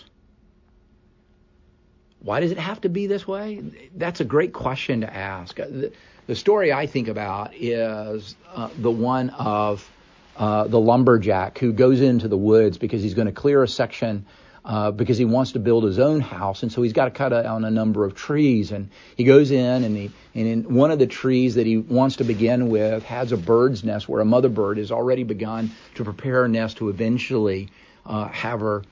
Why 2.23 2.39
does 2.39 2.51
it 2.51 2.59
have 2.59 2.81
to 2.81 2.89
be 2.89 3.07
this 3.07 3.27
way? 3.27 3.63
That's 3.95 4.21
a 4.21 4.25
great 4.25 4.53
question 4.53 5.01
to 5.01 5.13
ask. 5.13 5.55
The, 5.55 5.91
the 6.27 6.35
story 6.35 6.71
I 6.71 6.85
think 6.85 7.07
about 7.07 7.55
is 7.55 8.35
uh, 8.53 8.69
the 8.77 8.91
one 8.91 9.31
of 9.31 9.89
uh, 10.37 10.67
the 10.67 10.79
lumberjack 10.79 11.57
who 11.57 11.73
goes 11.73 11.99
into 11.99 12.27
the 12.27 12.37
woods 12.37 12.77
because 12.77 13.01
he's 13.01 13.15
going 13.15 13.27
to 13.27 13.33
clear 13.33 13.63
a 13.63 13.67
section 13.67 14.25
uh, 14.63 14.91
because 14.91 15.17
he 15.17 15.25
wants 15.25 15.53
to 15.53 15.59
build 15.59 15.83
his 15.83 15.97
own 15.97 16.19
house, 16.19 16.61
and 16.61 16.71
so 16.71 16.83
he's 16.83 16.93
got 16.93 17.05
to 17.05 17.11
cut 17.11 17.29
down 17.29 17.65
a 17.65 17.71
number 17.71 18.05
of 18.05 18.13
trees. 18.13 18.71
And 18.71 18.89
he 19.17 19.23
goes 19.23 19.49
in, 19.49 19.83
and 19.83 19.97
he 19.97 20.11
and 20.35 20.47
in 20.47 20.75
one 20.75 20.91
of 20.91 20.99
the 20.99 21.07
trees 21.07 21.55
that 21.55 21.65
he 21.65 21.77
wants 21.77 22.17
to 22.17 22.23
begin 22.23 22.69
with 22.69 23.03
has 23.03 23.31
a 23.31 23.37
bird's 23.37 23.83
nest 23.83 24.07
where 24.07 24.21
a 24.21 24.25
mother 24.25 24.49
bird 24.49 24.77
has 24.77 24.91
already 24.91 25.23
begun 25.23 25.71
to 25.95 26.03
prepare 26.03 26.45
a 26.45 26.47
nest 26.47 26.77
to 26.77 26.89
eventually 26.89 27.69
uh, 28.05 28.27
have 28.27 28.59
her 28.59 28.83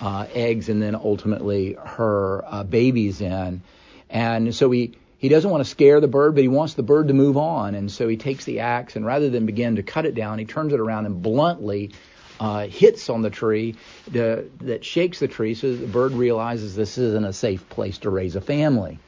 uh, 0.00 0.26
eggs 0.32 0.68
and 0.68 0.82
then 0.82 0.94
ultimately 0.94 1.74
her 1.74 2.44
uh, 2.46 2.64
babies 2.64 3.20
in. 3.20 3.62
And 4.10 4.54
so 4.54 4.70
he 4.70 4.96
he 5.18 5.28
doesn't 5.28 5.50
want 5.50 5.64
to 5.64 5.70
scare 5.70 6.00
the 6.00 6.08
bird, 6.08 6.34
but 6.34 6.42
he 6.42 6.48
wants 6.48 6.74
the 6.74 6.82
bird 6.82 7.08
to 7.08 7.14
move 7.14 7.36
on. 7.36 7.74
And 7.74 7.90
so 7.90 8.06
he 8.06 8.16
takes 8.16 8.44
the 8.44 8.60
axe 8.60 8.96
and 8.96 9.06
rather 9.06 9.30
than 9.30 9.46
begin 9.46 9.76
to 9.76 9.82
cut 9.82 10.04
it 10.04 10.14
down, 10.14 10.38
he 10.38 10.44
turns 10.44 10.72
it 10.72 10.80
around 10.80 11.06
and 11.06 11.22
bluntly 11.22 11.92
uh, 12.38 12.66
hits 12.66 13.08
on 13.08 13.22
the 13.22 13.30
tree 13.30 13.76
to, 14.12 14.50
that 14.60 14.84
shakes 14.84 15.18
the 15.18 15.28
tree 15.28 15.54
so 15.54 15.74
the 15.74 15.86
bird 15.86 16.12
realizes 16.12 16.76
this 16.76 16.98
isn't 16.98 17.24
a 17.24 17.32
safe 17.32 17.66
place 17.70 17.98
to 17.98 18.10
raise 18.10 18.36
a 18.36 18.42
family. 18.42 18.98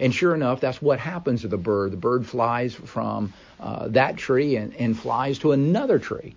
And 0.00 0.12
sure 0.12 0.34
enough, 0.34 0.60
that's 0.60 0.80
what 0.80 0.98
happens 0.98 1.42
to 1.42 1.48
the 1.48 1.58
bird. 1.58 1.92
The 1.92 1.98
bird 1.98 2.26
flies 2.26 2.74
from 2.74 3.34
uh, 3.60 3.88
that 3.88 4.16
tree 4.16 4.56
and, 4.56 4.74
and 4.74 4.98
flies 4.98 5.38
to 5.40 5.52
another 5.52 5.98
tree. 5.98 6.34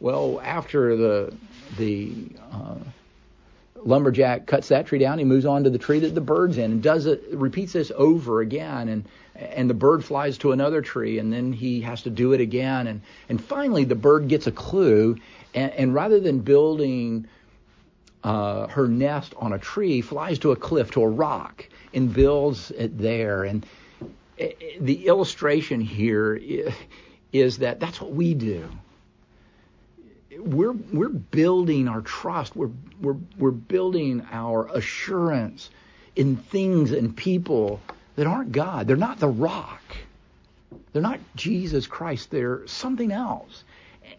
Well, 0.00 0.40
after 0.42 0.96
the 0.96 1.34
the 1.78 2.12
uh, 2.52 2.74
lumberjack 3.84 4.46
cuts 4.46 4.68
that 4.68 4.86
tree 4.86 4.98
down, 4.98 5.18
he 5.18 5.24
moves 5.24 5.46
on 5.46 5.64
to 5.64 5.70
the 5.70 5.78
tree 5.78 6.00
that 6.00 6.14
the 6.14 6.20
bird's 6.20 6.58
in, 6.58 6.72
and 6.72 6.82
does 6.82 7.06
it 7.06 7.22
repeats 7.32 7.72
this 7.72 7.92
over 7.94 8.40
again, 8.40 8.88
and 8.88 9.04
and 9.34 9.70
the 9.70 9.74
bird 9.74 10.04
flies 10.04 10.36
to 10.38 10.52
another 10.52 10.82
tree, 10.82 11.18
and 11.18 11.32
then 11.32 11.52
he 11.52 11.80
has 11.80 12.02
to 12.02 12.10
do 12.10 12.32
it 12.32 12.40
again, 12.40 12.86
and 12.86 13.00
and 13.28 13.42
finally 13.42 13.84
the 13.84 13.94
bird 13.94 14.28
gets 14.28 14.46
a 14.46 14.52
clue, 14.52 15.16
and, 15.54 15.72
and 15.72 15.94
rather 15.94 16.20
than 16.20 16.40
building 16.40 17.26
uh, 18.22 18.66
her 18.68 18.86
nest 18.86 19.34
on 19.38 19.52
a 19.52 19.58
tree, 19.58 20.00
flies 20.00 20.38
to 20.40 20.52
a 20.52 20.56
cliff, 20.56 20.90
to 20.92 21.02
a 21.02 21.08
rock, 21.08 21.66
and 21.94 22.12
builds 22.12 22.70
it 22.70 22.98
there. 22.98 23.44
And 23.44 23.64
eh, 24.38 24.52
eh, 24.60 24.76
the 24.80 25.06
illustration 25.06 25.80
here 25.80 26.40
is 27.32 27.58
that 27.58 27.80
that's 27.80 28.00
what 28.00 28.12
we 28.12 28.34
do. 28.34 28.68
We're 30.40 30.72
we're 30.72 31.08
building 31.08 31.88
our 31.88 32.00
trust. 32.00 32.56
We're 32.56 32.70
we're 33.00 33.16
we're 33.38 33.50
building 33.50 34.26
our 34.30 34.68
assurance 34.68 35.70
in 36.16 36.36
things 36.36 36.92
and 36.92 37.16
people 37.16 37.80
that 38.16 38.26
aren't 38.26 38.52
God. 38.52 38.86
They're 38.86 38.96
not 38.96 39.20
the 39.20 39.28
rock. 39.28 39.82
They're 40.92 41.02
not 41.02 41.20
Jesus 41.36 41.86
Christ. 41.86 42.30
They're 42.30 42.66
something 42.66 43.12
else 43.12 43.64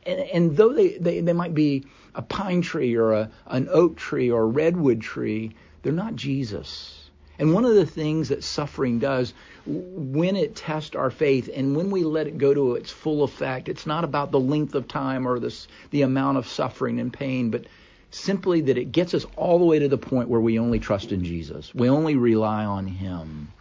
and, 0.05 0.19
and 0.19 0.57
though 0.57 0.73
they, 0.73 0.97
they, 0.97 1.21
they 1.21 1.33
might 1.33 1.53
be 1.53 1.85
a 2.15 2.21
pine 2.21 2.61
tree 2.61 2.95
or 2.95 3.13
a, 3.13 3.31
an 3.47 3.67
oak 3.71 3.97
tree 3.97 4.31
or 4.31 4.43
a 4.43 4.45
redwood 4.45 5.01
tree, 5.01 5.55
they're 5.83 5.93
not 5.93 6.15
Jesus. 6.15 7.09
And 7.39 7.53
one 7.53 7.65
of 7.65 7.75
the 7.75 7.85
things 7.85 8.29
that 8.29 8.43
suffering 8.43 8.99
does 8.99 9.33
when 9.65 10.35
it 10.35 10.55
tests 10.55 10.95
our 10.95 11.11
faith 11.11 11.49
and 11.53 11.75
when 11.75 11.91
we 11.91 12.03
let 12.03 12.27
it 12.27 12.37
go 12.37 12.53
to 12.53 12.75
its 12.75 12.91
full 12.91 13.23
effect, 13.23 13.69
it's 13.69 13.85
not 13.85 14.03
about 14.03 14.31
the 14.31 14.39
length 14.39 14.75
of 14.75 14.87
time 14.87 15.27
or 15.27 15.39
this, 15.39 15.67
the 15.91 16.01
amount 16.01 16.37
of 16.37 16.47
suffering 16.47 16.99
and 16.99 17.13
pain, 17.13 17.51
but 17.51 17.65
simply 18.09 18.61
that 18.61 18.77
it 18.77 18.91
gets 18.91 19.13
us 19.13 19.25
all 19.35 19.59
the 19.59 19.65
way 19.65 19.79
to 19.79 19.87
the 19.87 19.97
point 19.97 20.29
where 20.29 20.41
we 20.41 20.57
only 20.59 20.79
trust 20.79 21.11
in 21.11 21.23
Jesus. 21.23 21.73
We 21.75 21.89
only 21.89 22.15
rely 22.15 22.65
on 22.65 22.87
Him. 22.87 23.51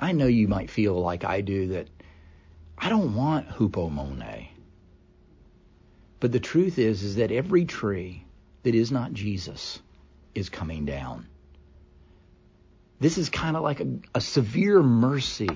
I 0.00 0.12
know 0.12 0.26
you 0.26 0.48
might 0.48 0.70
feel 0.70 1.00
like 1.00 1.24
I 1.24 1.40
do 1.40 1.68
that 1.68 1.88
I 2.78 2.88
don't 2.88 3.14
want 3.14 3.48
hupomone. 3.48 4.48
But 6.18 6.32
the 6.32 6.40
truth 6.40 6.78
is, 6.78 7.02
is 7.02 7.16
that 7.16 7.30
every 7.30 7.64
tree 7.66 8.24
that 8.62 8.74
is 8.74 8.90
not 8.90 9.12
Jesus 9.12 9.80
is 10.34 10.48
coming 10.48 10.84
down. 10.86 11.26
This 13.00 13.18
is 13.18 13.28
kind 13.28 13.56
of 13.56 13.62
like 13.62 13.80
a, 13.80 13.88
a 14.14 14.20
severe 14.20 14.82
mercy 14.82 15.48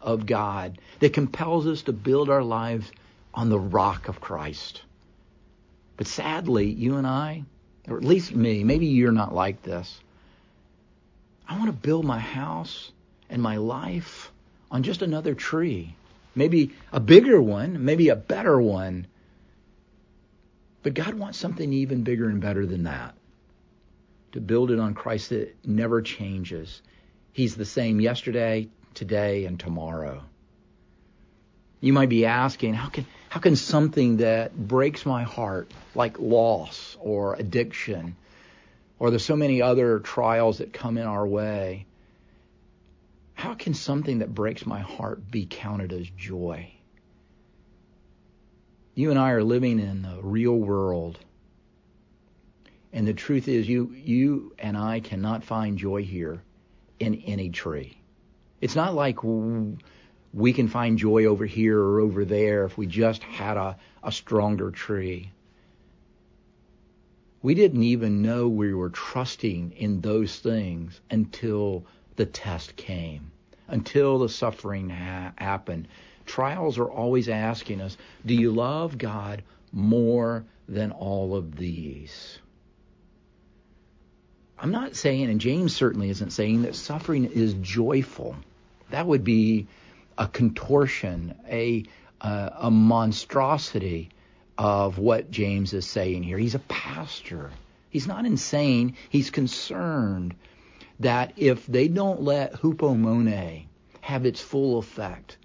of 0.00 0.26
God 0.26 0.78
that 1.00 1.12
compels 1.12 1.66
us 1.66 1.82
to 1.82 1.92
build 1.92 2.30
our 2.30 2.42
lives 2.42 2.92
on 3.32 3.48
the 3.48 3.58
rock 3.58 4.08
of 4.08 4.20
Christ. 4.20 4.82
But 5.96 6.06
sadly, 6.06 6.66
you 6.66 6.96
and 6.96 7.06
I, 7.06 7.44
or 7.88 7.96
at 7.96 8.04
least 8.04 8.34
me, 8.34 8.62
maybe 8.64 8.86
you're 8.86 9.12
not 9.12 9.34
like 9.34 9.62
this. 9.62 10.00
I 11.48 11.58
want 11.58 11.66
to 11.66 11.72
build 11.72 12.04
my 12.04 12.18
house 12.18 12.92
and 13.30 13.42
my 13.42 13.56
life 13.56 14.30
on 14.70 14.82
just 14.82 15.02
another 15.02 15.34
tree 15.34 15.96
maybe 16.34 16.72
a 16.92 17.00
bigger 17.00 17.40
one, 17.40 17.84
maybe 17.84 18.08
a 18.08 18.16
better 18.16 18.60
one. 18.60 19.06
But 20.82 20.94
God 20.94 21.14
wants 21.14 21.38
something 21.38 21.72
even 21.72 22.02
bigger 22.02 22.28
and 22.28 22.40
better 22.40 22.66
than 22.66 22.84
that. 22.84 23.14
To 24.34 24.40
build 24.40 24.72
it 24.72 24.80
on 24.80 24.94
Christ 24.94 25.30
that 25.30 25.54
never 25.64 26.02
changes. 26.02 26.82
He's 27.32 27.54
the 27.54 27.64
same 27.64 28.00
yesterday, 28.00 28.68
today, 28.92 29.44
and 29.44 29.60
tomorrow. 29.60 30.22
You 31.80 31.92
might 31.92 32.08
be 32.08 32.26
asking, 32.26 32.74
how 32.74 32.88
can 32.88 33.06
how 33.28 33.38
can 33.38 33.54
something 33.54 34.16
that 34.16 34.56
breaks 34.56 35.06
my 35.06 35.22
heart, 35.22 35.68
like 35.94 36.18
loss 36.18 36.96
or 37.00 37.34
addiction, 37.34 38.16
or 38.98 39.10
there's 39.10 39.24
so 39.24 39.36
many 39.36 39.62
other 39.62 40.00
trials 40.00 40.58
that 40.58 40.72
come 40.72 40.98
in 40.98 41.06
our 41.06 41.24
way, 41.24 41.86
how 43.34 43.54
can 43.54 43.72
something 43.72 44.18
that 44.18 44.34
breaks 44.34 44.66
my 44.66 44.80
heart 44.80 45.30
be 45.30 45.46
counted 45.46 45.92
as 45.92 46.08
joy? 46.10 46.72
You 48.96 49.10
and 49.10 49.18
I 49.18 49.30
are 49.30 49.44
living 49.44 49.78
in 49.78 50.02
the 50.02 50.18
real 50.22 50.56
world. 50.56 51.20
And 52.94 53.08
the 53.08 53.12
truth 53.12 53.48
is, 53.48 53.68
you, 53.68 53.92
you 53.92 54.54
and 54.56 54.76
I 54.76 55.00
cannot 55.00 55.42
find 55.42 55.76
joy 55.76 56.04
here 56.04 56.40
in 57.00 57.16
any 57.26 57.50
tree. 57.50 57.98
It's 58.60 58.76
not 58.76 58.94
like 58.94 59.18
we 60.32 60.52
can 60.52 60.68
find 60.68 60.96
joy 60.96 61.24
over 61.24 61.44
here 61.44 61.76
or 61.76 61.98
over 61.98 62.24
there 62.24 62.64
if 62.64 62.78
we 62.78 62.86
just 62.86 63.24
had 63.24 63.56
a, 63.56 63.76
a 64.04 64.12
stronger 64.12 64.70
tree. 64.70 65.32
We 67.42 67.54
didn't 67.54 67.82
even 67.82 68.22
know 68.22 68.48
we 68.48 68.72
were 68.72 68.90
trusting 68.90 69.72
in 69.72 70.00
those 70.00 70.38
things 70.38 71.00
until 71.10 71.84
the 72.14 72.26
test 72.26 72.76
came, 72.76 73.32
until 73.66 74.20
the 74.20 74.28
suffering 74.28 74.88
ha- 74.88 75.32
happened. 75.36 75.88
Trials 76.26 76.78
are 76.78 76.88
always 76.88 77.28
asking 77.28 77.80
us, 77.80 77.96
do 78.24 78.34
you 78.34 78.52
love 78.52 78.98
God 78.98 79.42
more 79.72 80.44
than 80.68 80.92
all 80.92 81.34
of 81.34 81.56
these? 81.56 82.38
I'm 84.58 84.70
not 84.70 84.96
saying, 84.96 85.30
and 85.30 85.40
James 85.40 85.74
certainly 85.74 86.10
isn't 86.10 86.30
saying, 86.30 86.62
that 86.62 86.74
suffering 86.74 87.24
is 87.24 87.54
joyful. 87.54 88.36
That 88.90 89.06
would 89.06 89.24
be 89.24 89.66
a 90.16 90.28
contortion, 90.28 91.34
a, 91.48 91.84
uh, 92.20 92.50
a 92.54 92.70
monstrosity 92.70 94.10
of 94.56 94.98
what 94.98 95.30
James 95.30 95.72
is 95.72 95.86
saying 95.86 96.22
here. 96.22 96.38
He's 96.38 96.54
a 96.54 96.60
pastor. 96.60 97.50
He's 97.90 98.06
not 98.06 98.24
insane. 98.24 98.96
He's 99.10 99.30
concerned 99.30 100.34
that 101.00 101.32
if 101.36 101.66
they 101.66 101.88
don't 101.88 102.22
let 102.22 102.54
hupomone 102.54 103.66
have 104.00 104.26
its 104.26 104.40
full 104.40 104.78
effect, 104.78 105.36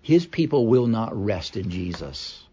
his 0.00 0.24
people 0.26 0.68
will 0.68 0.86
not 0.86 1.24
rest 1.24 1.56
in 1.56 1.70
Jesus. 1.70 2.44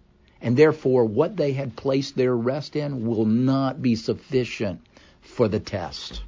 And 0.41 0.57
therefore, 0.57 1.05
what 1.05 1.37
they 1.37 1.53
had 1.53 1.75
placed 1.75 2.15
their 2.15 2.35
rest 2.35 2.75
in 2.75 3.05
will 3.05 3.25
not 3.25 3.81
be 3.81 3.95
sufficient 3.95 4.81
for 5.23 5.47
the 5.47 5.59
test 5.59 6.21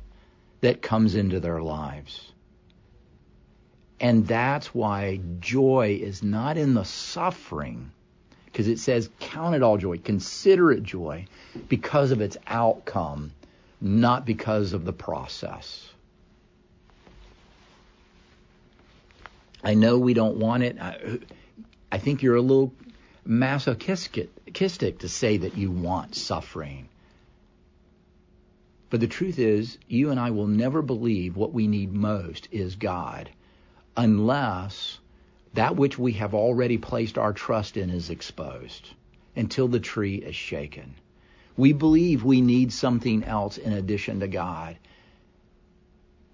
that 0.62 0.82
comes 0.82 1.16
into 1.16 1.40
their 1.40 1.62
lives. 1.62 2.32
And 4.00 4.28
that's 4.28 4.74
why 4.74 5.22
joy 5.40 6.00
is 6.02 6.24
not 6.24 6.58
in 6.58 6.74
the 6.74 6.84
suffering, 6.84 7.92
because 8.46 8.68
it 8.68 8.80
says, 8.80 9.10
count 9.20 9.56
it 9.56 9.64
all 9.64 9.78
joy, 9.78 10.00
consider 10.00 10.72
it 10.72 10.84
joy, 10.84 11.28
because 11.70 12.12
of 12.12 12.20
its 12.22 12.36
outcome 12.48 13.32
not 13.82 14.26
because 14.26 14.74
of 14.74 14.86
the 14.86 14.94
process. 14.94 15.88
I 19.64 19.74
know 19.74 19.98
we 19.98 20.14
don't 20.14 20.38
want 20.38 20.64
it. 20.64 20.80
I, 20.80 21.20
I 21.92 21.98
think 21.98 22.24
you're 22.24 22.36
a 22.36 22.42
little 22.42 22.74
masochistic 23.26 24.30
to 25.00 25.10
say 25.10 25.38
that 25.38 25.58
you 25.58 25.72
want 25.72 26.16
suffering. 26.16 26.88
But 28.96 29.02
the 29.02 29.08
truth 29.08 29.40
is, 29.40 29.78
you 29.90 30.10
and 30.10 30.18
I 30.18 30.32
will 30.32 30.48
never 30.48 30.82
believe 30.82 31.36
what 31.36 31.52
we 31.52 31.68
need 31.68 31.92
most 31.92 32.48
is 32.50 32.78
God 32.78 33.30
unless 33.98 35.00
that 35.54 35.76
which 35.76 36.00
we 36.00 36.14
have 36.14 36.34
already 36.34 36.78
placed 36.78 37.18
our 37.18 37.34
trust 37.34 37.76
in 37.76 37.90
is 37.90 38.10
exposed 38.10 38.92
until 39.36 39.68
the 39.68 39.82
tree 39.82 40.16
is 40.16 40.34
shaken. 40.34 40.96
We 41.58 41.74
believe 41.74 42.24
we 42.24 42.40
need 42.40 42.72
something 42.72 43.26
else 43.26 43.58
in 43.58 43.74
addition 43.74 44.22
to 44.22 44.30
God. 44.30 44.78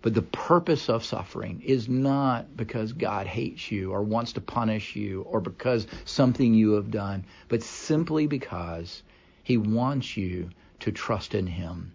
But 0.03 0.13
the 0.13 0.21
purpose 0.21 0.87
of 0.87 1.03
suffering 1.03 1.63
is 1.65 1.89
not 1.89 2.55
because 2.55 2.93
God 2.93 3.25
hates 3.25 3.71
you 3.71 3.91
or 3.91 4.03
wants 4.03 4.33
to 4.33 4.41
punish 4.41 4.95
you 4.95 5.23
or 5.23 5.41
because 5.41 5.87
something 6.05 6.53
you 6.53 6.73
have 6.73 6.91
done, 6.91 7.25
but 7.47 7.63
simply 7.63 8.27
because 8.27 9.01
He 9.41 9.57
wants 9.57 10.15
you 10.15 10.51
to 10.81 10.91
trust 10.91 11.33
in 11.33 11.47
Him. 11.47 11.93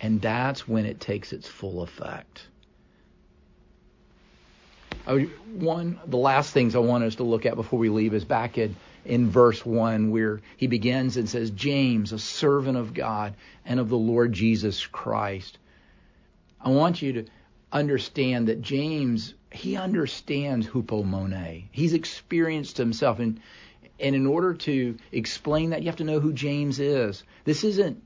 And 0.00 0.20
that's 0.20 0.66
when 0.66 0.86
it 0.86 1.00
takes 1.00 1.32
its 1.32 1.48
full 1.48 1.82
effect. 1.82 2.48
One, 5.06 6.00
the 6.06 6.16
last 6.16 6.52
things 6.52 6.74
I 6.74 6.78
want 6.78 7.04
us 7.04 7.16
to 7.16 7.24
look 7.24 7.44
at 7.44 7.56
before 7.56 7.78
we 7.78 7.90
leave 7.90 8.14
is 8.14 8.24
back 8.24 8.56
in, 8.56 8.76
in 9.04 9.28
verse 9.28 9.64
1 9.64 10.10
where 10.10 10.40
he 10.56 10.66
begins 10.66 11.18
and 11.18 11.28
says, 11.28 11.50
James, 11.50 12.12
a 12.12 12.18
servant 12.18 12.78
of 12.78 12.94
God 12.94 13.34
and 13.66 13.78
of 13.78 13.90
the 13.90 13.98
Lord 13.98 14.32
Jesus 14.32 14.86
Christ. 14.86 15.58
I 16.58 16.70
want 16.70 17.02
you 17.02 17.12
to 17.14 17.24
understand 17.70 18.48
that 18.48 18.62
James, 18.62 19.34
he 19.50 19.76
understands 19.76 20.66
hupomone. 20.66 21.64
He's 21.70 21.92
experienced 21.92 22.78
himself. 22.78 23.18
And, 23.18 23.40
and 24.00 24.16
in 24.16 24.26
order 24.26 24.54
to 24.54 24.96
explain 25.12 25.70
that, 25.70 25.82
you 25.82 25.86
have 25.86 25.96
to 25.96 26.04
know 26.04 26.20
who 26.20 26.32
James 26.32 26.80
is. 26.80 27.24
This 27.44 27.62
isn't 27.62 28.02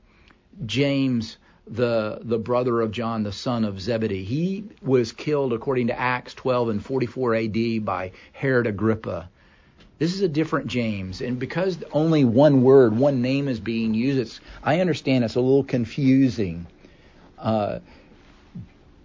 James 0.65 1.37
the 1.69 2.19
the 2.21 2.39
brother 2.39 2.81
of 2.81 2.91
John, 2.91 3.23
the 3.23 3.31
son 3.31 3.63
of 3.63 3.79
Zebedee. 3.79 4.23
He 4.23 4.63
was 4.81 5.11
killed 5.11 5.53
according 5.53 5.87
to 5.87 5.99
Acts 5.99 6.33
12 6.33 6.69
and 6.69 6.85
44 6.85 7.35
AD 7.35 7.85
by 7.85 8.11
Herod 8.33 8.67
Agrippa. 8.67 9.29
This 9.99 10.13
is 10.13 10.21
a 10.21 10.27
different 10.27 10.67
James, 10.67 11.21
and 11.21 11.37
because 11.37 11.77
only 11.91 12.23
one 12.23 12.63
word, 12.63 12.97
one 12.97 13.21
name 13.21 13.47
is 13.49 13.59
being 13.59 13.93
used, 13.93 14.39
I 14.63 14.79
understand 14.79 15.25
it's 15.25 15.35
a 15.35 15.41
little 15.41 15.65
confusing. 15.65 16.65
Uh, 17.37 17.79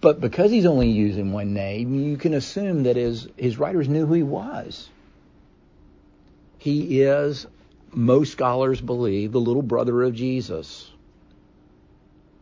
but 0.01 0.21
because 0.21 0.51
he's 0.51 0.67
only 0.67 0.91
using 0.91 1.33
one 1.33 1.53
name, 1.53 1.95
you 1.95 2.17
can 2.17 2.33
assume 2.33 2.85
that 2.85 2.97
his 2.97 3.29
his 3.37 3.59
writers 3.59 3.89
knew 3.89 4.07
who 4.07 4.15
he 4.15 4.23
was. 4.23 4.89
He 6.59 7.03
is, 7.03 7.47
most 7.93 8.33
scholars 8.33 8.81
believe, 8.81 9.33
the 9.33 9.41
little 9.41 9.63
brother 9.63 10.03
of 10.03 10.15
Jesus 10.15 10.91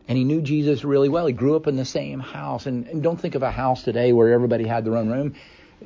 and 0.07 0.17
he 0.17 0.23
knew 0.23 0.41
Jesus 0.41 0.83
really 0.83 1.09
well. 1.09 1.25
He 1.25 1.33
grew 1.33 1.55
up 1.55 1.67
in 1.67 1.75
the 1.75 1.85
same 1.85 2.19
house, 2.19 2.65
and, 2.65 2.87
and, 2.87 3.01
don't 3.01 3.19
think 3.19 3.35
of 3.35 3.43
a 3.43 3.51
house 3.51 3.83
today 3.83 4.11
where 4.11 4.33
everybody 4.33 4.67
had 4.67 4.85
their 4.85 4.97
own 4.97 5.09
room. 5.09 5.35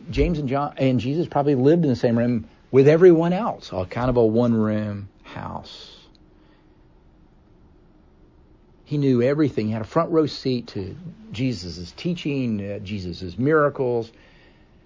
James 0.09 0.39
and 0.39 0.49
John 0.49 0.73
and 0.77 0.99
Jesus 0.99 1.27
probably 1.27 1.55
lived 1.55 1.83
in 1.83 1.89
the 1.89 1.95
same 1.95 2.17
room 2.17 2.47
with 2.71 2.87
everyone 2.87 3.33
else, 3.33 3.71
a 3.71 3.85
kind 3.85 4.09
of 4.09 4.17
a 4.17 4.25
one-room 4.25 5.09
house. 5.23 5.93
He 8.85 8.97
knew 8.97 9.21
everything. 9.21 9.67
He 9.67 9.73
had 9.73 9.81
a 9.81 9.85
front 9.85 10.11
row 10.11 10.27
seat 10.27 10.67
to 10.67 10.95
Jesus' 11.31 11.91
teaching, 11.97 12.71
uh, 12.71 12.79
Jesus' 12.79 13.37
miracles. 13.37 14.11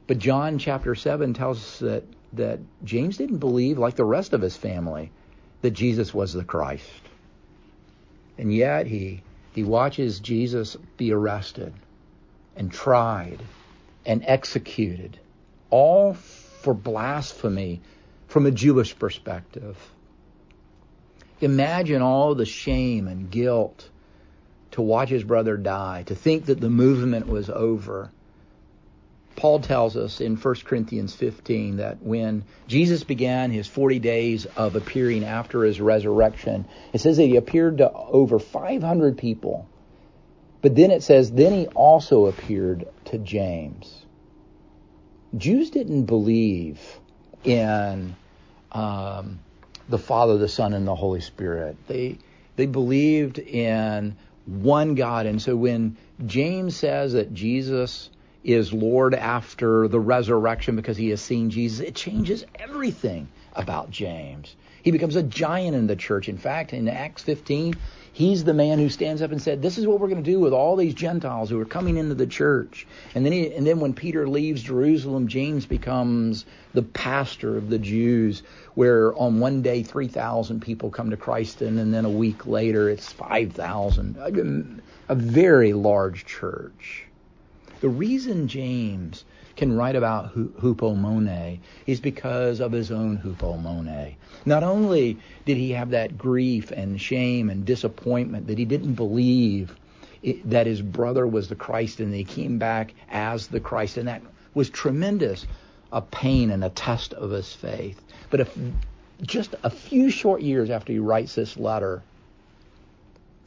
But 0.08 0.18
John 0.18 0.58
chapter 0.58 0.96
7 0.96 1.34
tells 1.34 1.58
us 1.60 1.80
that, 1.80 2.04
that 2.34 2.60
James 2.84 3.18
didn't 3.18 3.38
believe, 3.38 3.78
like 3.78 3.96
the 3.96 4.06
rest 4.06 4.34
of 4.34 4.42
his 4.42 4.58
family, 4.58 5.12
that 5.62 5.72
Jesus 5.72 6.14
was 6.14 6.34
the 6.34 6.44
Christ. 6.44 6.90
And 8.42 8.52
yet 8.52 8.88
he 8.88 9.22
he 9.54 9.64
watches 9.64 10.20
Jesus 10.20 10.76
be 10.98 11.14
arrested 11.14 11.74
and 12.56 12.72
tried 12.72 13.40
and 14.04 14.24
executed, 14.26 15.20
all 15.70 16.14
for 16.16 16.74
blasphemy 16.74 17.82
from 18.28 18.48
a 18.48 18.52
Jewish 18.52 18.98
perspective. 18.98 19.78
Imagine 21.40 22.02
all 22.02 22.34
the 22.34 22.48
shame 22.48 23.08
and 23.08 23.30
guilt 23.30 23.88
to 24.72 24.82
watch 24.82 25.10
his 25.10 25.24
brother 25.24 25.56
die, 25.56 26.02
to 26.08 26.16
think 26.16 26.46
that 26.46 26.60
the 26.60 26.70
movement 26.70 27.28
was 27.28 27.48
over, 27.48 28.10
Paul 29.36 29.60
tells 29.60 29.98
us 29.98 30.22
in 30.22 30.36
1 30.36 30.56
Corinthians 30.66 31.16
15 31.16 31.78
that 31.78 32.02
when 32.02 32.44
Jesus 32.68 33.04
began 33.04 33.52
his 33.52 33.68
40 33.68 34.00
days 34.00 34.46
of 34.46 34.76
appearing 34.76 35.24
after 35.24 35.64
his 35.64 35.82
resurrection, 35.82 36.66
it 36.94 37.02
says 37.02 37.18
that 37.18 37.24
he 37.26 37.38
appeared 37.38 37.80
to 37.80 37.92
over 37.92 38.40
500 38.40 39.18
people. 39.18 39.68
But 40.62 40.76
then 40.76 40.92
it 40.92 41.02
says, 41.02 41.32
then 41.32 41.54
he 41.54 41.68
also 41.68 42.28
appeared 42.28 42.88
to 43.06 43.18
James. 43.18 44.06
Jews 45.36 45.70
didn't 45.70 46.06
believe 46.06 46.80
in 47.44 48.16
um, 48.72 49.40
the 49.90 49.98
Father, 49.98 50.38
the 50.38 50.48
Son, 50.48 50.74
and 50.74 50.88
the 50.88 50.96
Holy 50.96 51.22
Spirit. 51.22 51.78
They 51.88 52.18
they 52.58 52.66
believed 52.66 53.40
in 53.40 54.18
one 54.46 54.96
God, 54.96 55.26
and 55.26 55.42
so 55.42 55.56
when 55.56 55.98
James 56.26 56.76
says 56.76 57.14
that 57.14 57.34
Jesus 57.34 58.10
is 58.44 58.74
Lord 58.74 59.14
after 59.14 59.88
the 59.88 60.00
resurrection 60.00 60.76
because 60.76 60.98
he 60.98 61.10
has 61.10 61.22
seen 61.22 61.50
Jesus, 61.50 61.86
it 61.86 61.96
changes 61.96 62.46
everything 62.56 63.28
about 63.54 63.92
James. 63.92 64.56
He 64.84 64.92
becomes 64.92 65.16
a 65.16 65.24
giant 65.24 65.76
in 65.76 65.86
the 65.88 65.96
church. 65.96 66.28
In 66.28 66.38
fact, 66.38 66.74
in 66.74 66.88
Acts 66.88 67.22
15, 67.22 67.76
he's 68.12 68.44
the 68.44 68.54
man 68.54 68.80
who 68.80 68.90
stands 68.90 69.22
up 69.22 69.32
and 69.32 69.40
said, 69.40 69.62
"This 69.62 69.78
is 69.78 69.86
what 69.86 70.00
we're 70.00 70.08
going 70.08 70.24
to 70.24 70.32
do 70.32 70.40
with 70.40 70.54
all 70.54 70.76
these 70.76 70.96
Gentiles 70.96 71.52
who 71.52 71.60
are 71.60 71.66
coming 71.66 71.98
into 71.98 72.16
the 72.16 72.26
church." 72.26 72.88
And 73.14 73.24
then, 73.24 73.32
he, 73.32 73.54
and 73.54 73.68
then 73.68 73.80
when 73.80 73.94
Peter 73.94 74.28
leaves 74.28 74.64
Jerusalem, 74.64 75.28
James 75.28 75.68
becomes 75.68 76.46
the 76.74 76.82
pastor 76.82 77.58
of 77.58 77.70
the 77.70 77.78
Jews. 77.78 78.42
Where 78.74 79.14
on 79.16 79.40
one 79.40 79.62
day, 79.62 79.84
three 79.84 80.08
thousand 80.08 80.62
people 80.62 80.90
come 80.90 81.12
to 81.12 81.18
Christ, 81.18 81.62
and, 81.62 81.80
and 81.80 81.94
then 81.94 82.06
a 82.06 82.10
week 82.10 82.48
later, 82.48 82.90
it's 82.90 83.12
five 83.12 83.52
thousand. 83.52 84.18
A 85.10 85.16
very 85.16 85.74
large 85.74 86.26
church. 86.26 87.06
The 87.82 87.90
reason 87.90 88.48
James 88.48 89.26
can 89.56 89.76
write 89.76 89.96
about 89.96 90.36
hupomone 90.36 91.58
is 91.88 92.00
because 92.00 92.60
of 92.60 92.72
his 92.72 92.92
own 92.92 93.18
hupomone. 93.18 94.14
Not 94.46 94.62
only 94.62 95.18
did 95.46 95.58
he 95.58 95.72
have 95.72 95.90
that 95.90 96.16
grief 96.16 96.70
and 96.70 97.02
shame 97.02 97.50
and 97.50 97.66
disappointment 97.66 98.46
that 98.46 98.60
he 98.60 98.66
didn't 98.66 98.94
believe 98.94 99.76
it, 100.22 100.48
that 100.48 100.68
his 100.68 100.84
brother 100.84 101.26
was 101.26 101.50
the 101.50 101.56
Christ 101.56 102.00
and 102.00 102.14
he 102.14 102.24
came 102.24 102.60
back 102.60 102.94
as 103.10 103.48
the 103.48 103.60
Christ, 103.60 103.98
and 103.98 104.08
that 104.08 104.22
was 104.54 104.70
tremendous 104.70 105.48
a 105.92 106.04
pain 106.04 106.52
and 106.52 106.64
a 106.64 106.70
test 106.70 107.16
of 107.16 107.32
his 107.32 107.52
faith. 107.52 108.00
But 108.30 108.42
if 108.42 108.56
just 109.24 109.56
a 109.64 109.72
few 109.72 110.12
short 110.12 110.44
years 110.44 110.70
after 110.70 110.94
he 110.94 111.00
writes 111.00 111.34
this 111.34 111.58
letter, 111.58 112.04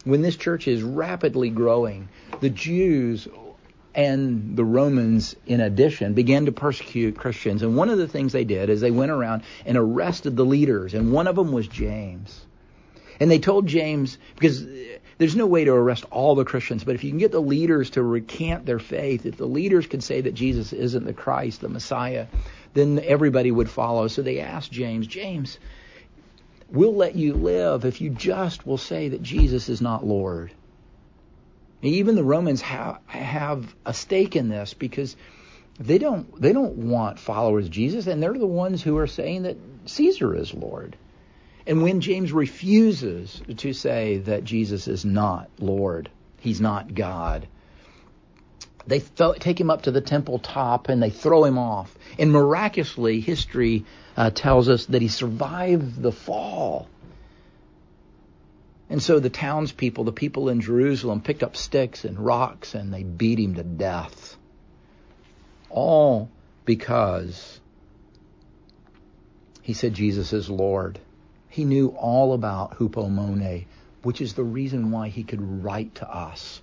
when 0.02 0.22
this 0.22 0.36
church 0.36 0.66
is 0.66 0.82
rapidly 0.82 1.50
growing, 1.50 2.08
the 2.40 2.50
Jews 2.50 3.28
and 3.94 4.56
the 4.56 4.64
Romans, 4.64 5.36
in 5.46 5.60
addition, 5.60 6.14
began 6.14 6.46
to 6.46 6.52
persecute 6.52 7.16
Christians. 7.16 7.62
And 7.62 7.76
one 7.76 7.88
of 7.88 7.98
the 7.98 8.08
things 8.08 8.32
they 8.32 8.44
did 8.44 8.68
is 8.68 8.80
they 8.80 8.90
went 8.90 9.12
around 9.12 9.42
and 9.64 9.76
arrested 9.76 10.36
the 10.36 10.44
leaders, 10.44 10.94
and 10.94 11.12
one 11.12 11.26
of 11.26 11.36
them 11.36 11.52
was 11.52 11.68
James. 11.68 12.44
And 13.20 13.30
they 13.30 13.38
told 13.38 13.66
James, 13.66 14.18
because 14.34 14.66
there's 15.18 15.36
no 15.36 15.46
way 15.46 15.64
to 15.64 15.72
arrest 15.72 16.04
all 16.10 16.34
the 16.34 16.44
Christians, 16.44 16.82
but 16.82 16.96
if 16.96 17.04
you 17.04 17.10
can 17.10 17.18
get 17.18 17.30
the 17.30 17.40
leaders 17.40 17.90
to 17.90 18.02
recant 18.02 18.66
their 18.66 18.80
faith, 18.80 19.26
if 19.26 19.36
the 19.36 19.46
leaders 19.46 19.86
could 19.86 20.02
say 20.02 20.20
that 20.20 20.34
Jesus 20.34 20.72
isn't 20.72 21.04
the 21.04 21.12
Christ, 21.12 21.60
the 21.60 21.68
Messiah, 21.68 22.26
then 22.72 23.00
everybody 23.04 23.52
would 23.52 23.70
follow. 23.70 24.08
So 24.08 24.22
they 24.22 24.40
asked 24.40 24.72
James, 24.72 25.06
James, 25.06 25.60
we'll 26.68 26.96
let 26.96 27.14
you 27.14 27.34
live 27.34 27.84
if 27.84 28.00
you 28.00 28.10
just 28.10 28.66
will 28.66 28.78
say 28.78 29.10
that 29.10 29.22
Jesus 29.22 29.68
is 29.68 29.80
not 29.80 30.04
Lord. 30.04 30.50
Even 31.86 32.14
the 32.14 32.24
Romans 32.24 32.60
have 32.62 32.98
have 33.06 33.74
a 33.84 33.94
stake 33.94 34.36
in 34.36 34.48
this 34.48 34.74
because 34.74 35.16
they 35.78 35.98
don't 35.98 36.40
they 36.40 36.52
don't 36.52 36.76
want 36.76 37.18
followers 37.18 37.66
of 37.66 37.70
Jesus, 37.70 38.06
and 38.06 38.22
they're 38.22 38.32
the 38.32 38.46
ones 38.46 38.82
who 38.82 38.96
are 38.98 39.06
saying 39.06 39.42
that 39.42 39.56
Caesar 39.86 40.34
is 40.34 40.54
Lord. 40.54 40.96
And 41.66 41.82
when 41.82 42.00
James 42.00 42.32
refuses 42.32 43.42
to 43.56 43.72
say 43.72 44.18
that 44.18 44.44
Jesus 44.44 44.86
is 44.86 45.04
not 45.04 45.48
Lord, 45.58 46.10
he's 46.40 46.60
not 46.60 46.94
God, 46.94 47.48
they 48.86 49.00
th- 49.00 49.38
take 49.38 49.58
him 49.58 49.70
up 49.70 49.82
to 49.82 49.90
the 49.90 50.00
temple 50.00 50.38
top 50.38 50.88
and 50.88 51.02
they 51.02 51.10
throw 51.10 51.44
him 51.44 51.58
off. 51.58 51.96
And 52.18 52.30
miraculously, 52.32 53.20
history 53.20 53.84
uh, 54.16 54.30
tells 54.30 54.68
us 54.68 54.86
that 54.86 55.00
he 55.00 55.08
survived 55.08 56.00
the 56.00 56.12
fall. 56.12 56.88
And 58.94 59.02
so 59.02 59.18
the 59.18 59.28
townspeople, 59.28 60.04
the 60.04 60.12
people 60.12 60.48
in 60.48 60.60
Jerusalem, 60.60 61.20
picked 61.20 61.42
up 61.42 61.56
sticks 61.56 62.04
and 62.04 62.16
rocks 62.16 62.76
and 62.76 62.94
they 62.94 63.02
beat 63.02 63.40
him 63.40 63.56
to 63.56 63.64
death. 63.64 64.36
All 65.68 66.30
because 66.64 67.58
he 69.62 69.72
said 69.72 69.94
Jesus 69.94 70.32
is 70.32 70.48
Lord. 70.48 71.00
He 71.48 71.64
knew 71.64 71.88
all 71.88 72.34
about 72.34 72.78
hupomone, 72.78 73.64
which 74.04 74.20
is 74.20 74.34
the 74.34 74.44
reason 74.44 74.92
why 74.92 75.08
he 75.08 75.24
could 75.24 75.64
write 75.64 75.96
to 75.96 76.08
us 76.08 76.62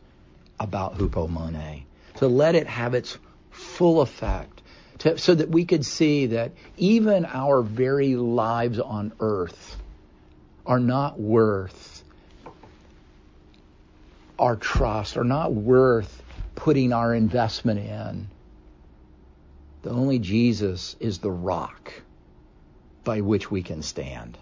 about 0.58 0.98
hupomone. 0.98 1.84
To 2.16 2.30
let 2.30 2.56
it 2.56 2.68
have 2.68 2.94
its 2.94 3.18
full 3.50 4.00
effect. 4.00 4.62
To, 5.00 5.18
so 5.18 5.36
that 5.36 5.50
we 5.50 5.66
could 5.66 5.86
see 5.86 6.28
that 6.28 6.54
even 6.78 7.26
our 7.26 7.62
very 7.62 8.16
lives 8.16 8.80
on 8.80 9.12
earth 9.20 9.76
are 10.66 10.80
not 10.80 11.20
worth 11.20 12.01
our 14.42 14.56
trust, 14.56 15.18
are 15.18 15.24
not 15.24 15.54
worth 15.54 16.24
putting 16.56 16.92
our 16.92 17.14
investment 17.14 17.80
in. 17.80 18.28
The 19.84 19.92
only 19.92 20.20
Jesus 20.20 20.96
is 21.00 21.20
the 21.20 21.32
rock 21.32 21.94
by 23.04 23.22
which 23.22 23.50
we 23.50 23.64
can 23.64 23.82
stand. 23.82 24.38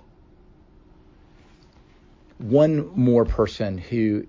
One 2.38 2.91
more 2.95 3.26
person 3.26 3.78
who 3.78 4.26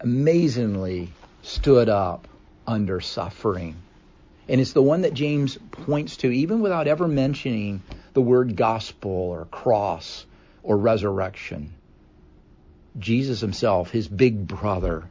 amazingly 0.00 1.08
stood 1.42 1.88
up 1.88 2.26
under 2.66 3.00
suffering. 3.00 3.76
And 4.48 4.60
it's 4.60 4.72
the 4.72 4.82
one 4.82 5.02
that 5.02 5.14
James 5.14 5.56
points 5.70 6.16
to, 6.18 6.30
even 6.30 6.60
without 6.60 6.88
ever 6.88 7.06
mentioning 7.06 7.82
the 8.12 8.20
word 8.20 8.56
gospel 8.56 9.10
or 9.10 9.44
cross 9.46 10.26
or 10.62 10.76
resurrection. 10.76 11.72
Jesus 12.98 13.40
himself, 13.40 13.90
his 13.90 14.08
big 14.08 14.46
brother. 14.46 15.04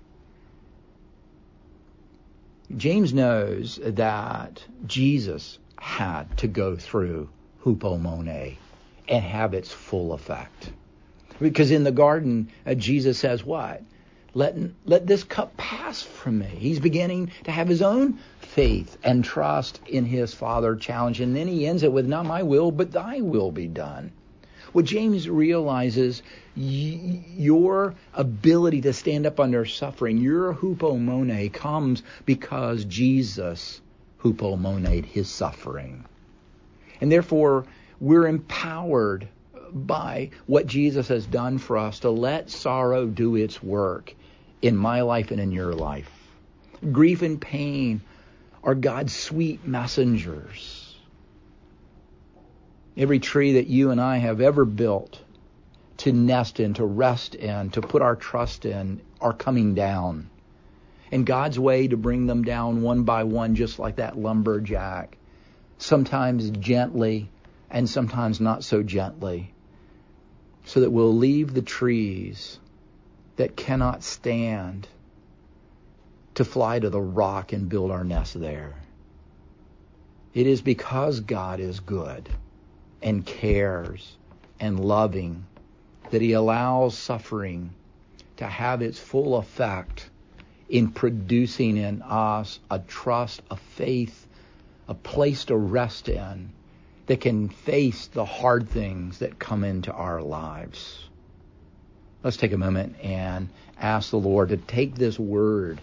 James 2.78 3.14
knows 3.14 3.80
that 3.84 4.64
Jesus 4.86 5.60
had 5.78 6.38
to 6.38 6.48
go 6.48 6.76
through 6.76 7.30
hupomone 7.64 8.56
and 9.08 9.24
have 9.24 9.54
its 9.54 9.72
full 9.72 10.14
effect. 10.14 10.72
Because 11.40 11.72
in 11.72 11.84
the 11.84 11.92
garden, 11.92 12.52
uh, 12.66 12.76
Jesus 12.76 13.18
says 13.18 13.44
what? 13.44 13.82
Let, 14.34 14.56
let 14.86 15.08
this 15.08 15.24
cup 15.24 15.58
pass 15.58 16.02
from 16.02 16.40
me. 16.40 16.46
He's 16.46 16.80
beginning 16.80 17.32
to 17.44 17.52
have 17.52 17.68
his 17.68 17.82
own 17.82 18.20
faith 18.40 18.98
and 19.04 19.26
trust 19.26 19.82
in 19.88 20.06
his 20.06 20.34
Father 20.34 20.76
challenge. 20.76 21.20
And 21.20 21.36
then 21.36 21.48
he 21.48 21.68
ends 21.68 21.84
it 21.84 21.92
with, 21.92 22.08
Not 22.08 22.26
my 22.26 22.44
will, 22.44 22.72
but 22.72 22.92
thy 22.92 23.22
will 23.22 23.52
be 23.52 23.68
done. 23.68 24.14
What 24.74 24.86
James 24.86 25.28
realizes, 25.28 26.24
y- 26.56 27.24
your 27.36 27.96
ability 28.14 28.82
to 28.82 28.94
stand 28.94 29.26
up 29.26 29.40
under 29.40 29.66
suffering, 29.66 30.18
your 30.18 30.54
hupomone, 30.54 31.52
comes 31.52 32.04
because 32.26 32.86
Jesus 32.86 33.82
hupomoned 34.24 35.06
his 35.06 35.30
suffering. 35.30 36.06
And 37.02 37.12
therefore, 37.12 37.66
we're 38.00 38.28
empowered 38.28 39.28
by 39.74 40.30
what 40.46 40.68
Jesus 40.68 41.08
has 41.08 41.26
done 41.26 41.58
for 41.58 41.78
us 41.78 42.00
to 42.00 42.10
let 42.10 42.50
sorrow 42.50 43.06
do 43.06 43.36
its 43.36 43.62
work 43.62 44.14
in 44.62 44.76
my 44.76 45.02
life 45.02 45.32
and 45.32 45.40
in 45.40 45.52
your 45.52 45.74
life. 45.74 46.10
Grief 46.92 47.22
and 47.22 47.40
pain 47.40 48.02
are 48.64 48.76
God's 48.76 49.14
sweet 49.14 49.66
messengers. 49.66 50.81
Every 52.98 53.20
tree 53.20 53.54
that 53.54 53.68
you 53.68 53.92
and 53.92 54.02
I 54.02 54.18
have 54.18 54.42
ever 54.42 54.66
built 54.66 55.22
to 55.98 56.12
nest 56.12 56.60
in, 56.60 56.74
to 56.74 56.86
rest 56.86 57.36
in, 57.36 57.70
to 57.72 57.82
put 57.82 58.02
our 58.02 58.16
trust 58.16 58.66
in, 58.66 59.02
are 59.22 59.34
coming 59.34 59.76
down. 59.76 60.30
And 61.12 61.26
God's 61.26 61.58
way 61.58 61.88
to 61.88 61.96
bring 61.96 62.26
them 62.26 62.44
down 62.44 62.82
one 62.82 63.04
by 63.04 63.24
one, 63.24 63.56
just 63.56 63.80
like 63.80 63.98
that 63.98 64.18
lumberjack, 64.18 65.18
sometimes 65.78 66.50
gently 66.50 67.30
and 67.70 67.90
sometimes 67.90 68.42
not 68.42 68.64
so 68.64 68.84
gently, 68.84 69.54
so 70.66 70.82
that 70.82 70.92
we'll 70.92 71.16
leave 71.16 71.54
the 71.54 71.62
trees 71.62 72.60
that 73.38 73.56
cannot 73.56 74.04
stand 74.04 74.88
to 76.36 76.44
fly 76.44 76.80
to 76.80 76.90
the 76.90 77.02
rock 77.02 77.54
and 77.54 77.70
build 77.70 77.92
our 77.92 78.04
nest 78.04 78.40
there. 78.40 78.76
It 80.34 80.48
is 80.48 80.62
because 80.62 81.22
God 81.22 81.60
is 81.60 81.80
good 81.80 82.30
and 83.02 83.26
cares 83.26 84.16
and 84.60 84.80
loving 84.80 85.46
that 86.12 86.22
He 86.22 86.34
allows 86.34 86.98
suffering 86.98 87.72
to 88.38 88.46
have 88.46 88.82
its 88.82 89.00
full 89.00 89.38
effect 89.38 90.10
in 90.70 90.92
producing 90.92 91.78
in 91.78 92.02
us 92.02 92.60
a 92.70 92.80
trust, 92.80 93.42
a 93.52 93.58
faith, 93.58 94.28
a 94.88 94.94
place 94.94 95.46
to 95.46 95.56
rest 95.56 96.10
in 96.10 96.52
that 97.08 97.22
can 97.22 97.50
face 97.50 98.08
the 98.08 98.26
hard 98.26 98.70
things 98.70 99.20
that 99.20 99.38
come 99.38 99.64
into 99.64 99.92
our 99.92 100.22
lives. 100.22 101.04
Let's 102.24 102.38
take 102.38 102.54
a 102.54 102.58
moment 102.58 102.96
and 103.04 103.50
ask 103.80 104.12
the 104.12 104.20
Lord 104.20 104.50
to 104.50 104.58
take 104.58 104.96
this 104.96 105.20
word, 105.20 105.82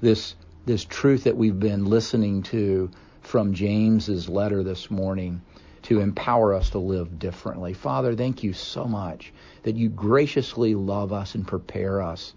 this 0.00 0.34
this 0.66 0.84
truth 0.84 1.24
that 1.24 1.36
we've 1.36 1.58
been 1.58 1.86
listening 1.86 2.42
to 2.44 2.90
from 3.22 3.54
James's 3.54 4.28
letter 4.28 4.62
this 4.62 4.90
morning 4.90 5.40
to 5.82 6.00
empower 6.00 6.54
us 6.54 6.70
to 6.70 6.78
live 6.78 7.18
differently. 7.18 7.72
Father, 7.72 8.14
thank 8.14 8.42
you 8.42 8.52
so 8.52 8.84
much 8.84 9.32
that 9.62 9.76
you 9.76 9.88
graciously 9.88 10.74
love 10.74 11.12
us 11.12 11.34
and 11.34 11.46
prepare 11.46 12.02
us 12.02 12.34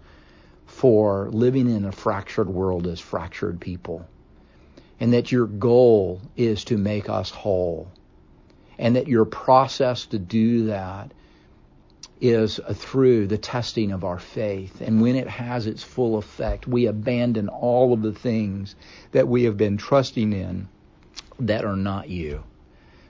for 0.66 1.28
living 1.30 1.68
in 1.68 1.84
a 1.84 1.92
fractured 1.92 2.48
world 2.48 2.86
as 2.86 3.00
fractured 3.00 3.60
people. 3.60 4.06
And 5.00 5.12
that 5.12 5.32
your 5.32 5.46
goal 5.46 6.20
is 6.36 6.64
to 6.64 6.78
make 6.78 7.08
us 7.08 7.30
whole. 7.30 7.90
And 8.78 8.96
that 8.96 9.08
your 9.08 9.24
process 9.24 10.06
to 10.06 10.18
do 10.18 10.66
that 10.66 11.12
is 12.20 12.58
through 12.72 13.26
the 13.26 13.38
testing 13.38 13.92
of 13.92 14.04
our 14.04 14.18
faith. 14.18 14.80
And 14.80 15.02
when 15.02 15.16
it 15.16 15.28
has 15.28 15.66
its 15.66 15.82
full 15.82 16.16
effect, 16.16 16.66
we 16.66 16.86
abandon 16.86 17.48
all 17.48 17.92
of 17.92 18.02
the 18.02 18.12
things 18.14 18.74
that 19.12 19.28
we 19.28 19.44
have 19.44 19.56
been 19.56 19.76
trusting 19.76 20.32
in 20.32 20.68
that 21.40 21.64
are 21.64 21.76
not 21.76 22.08
you. 22.08 22.42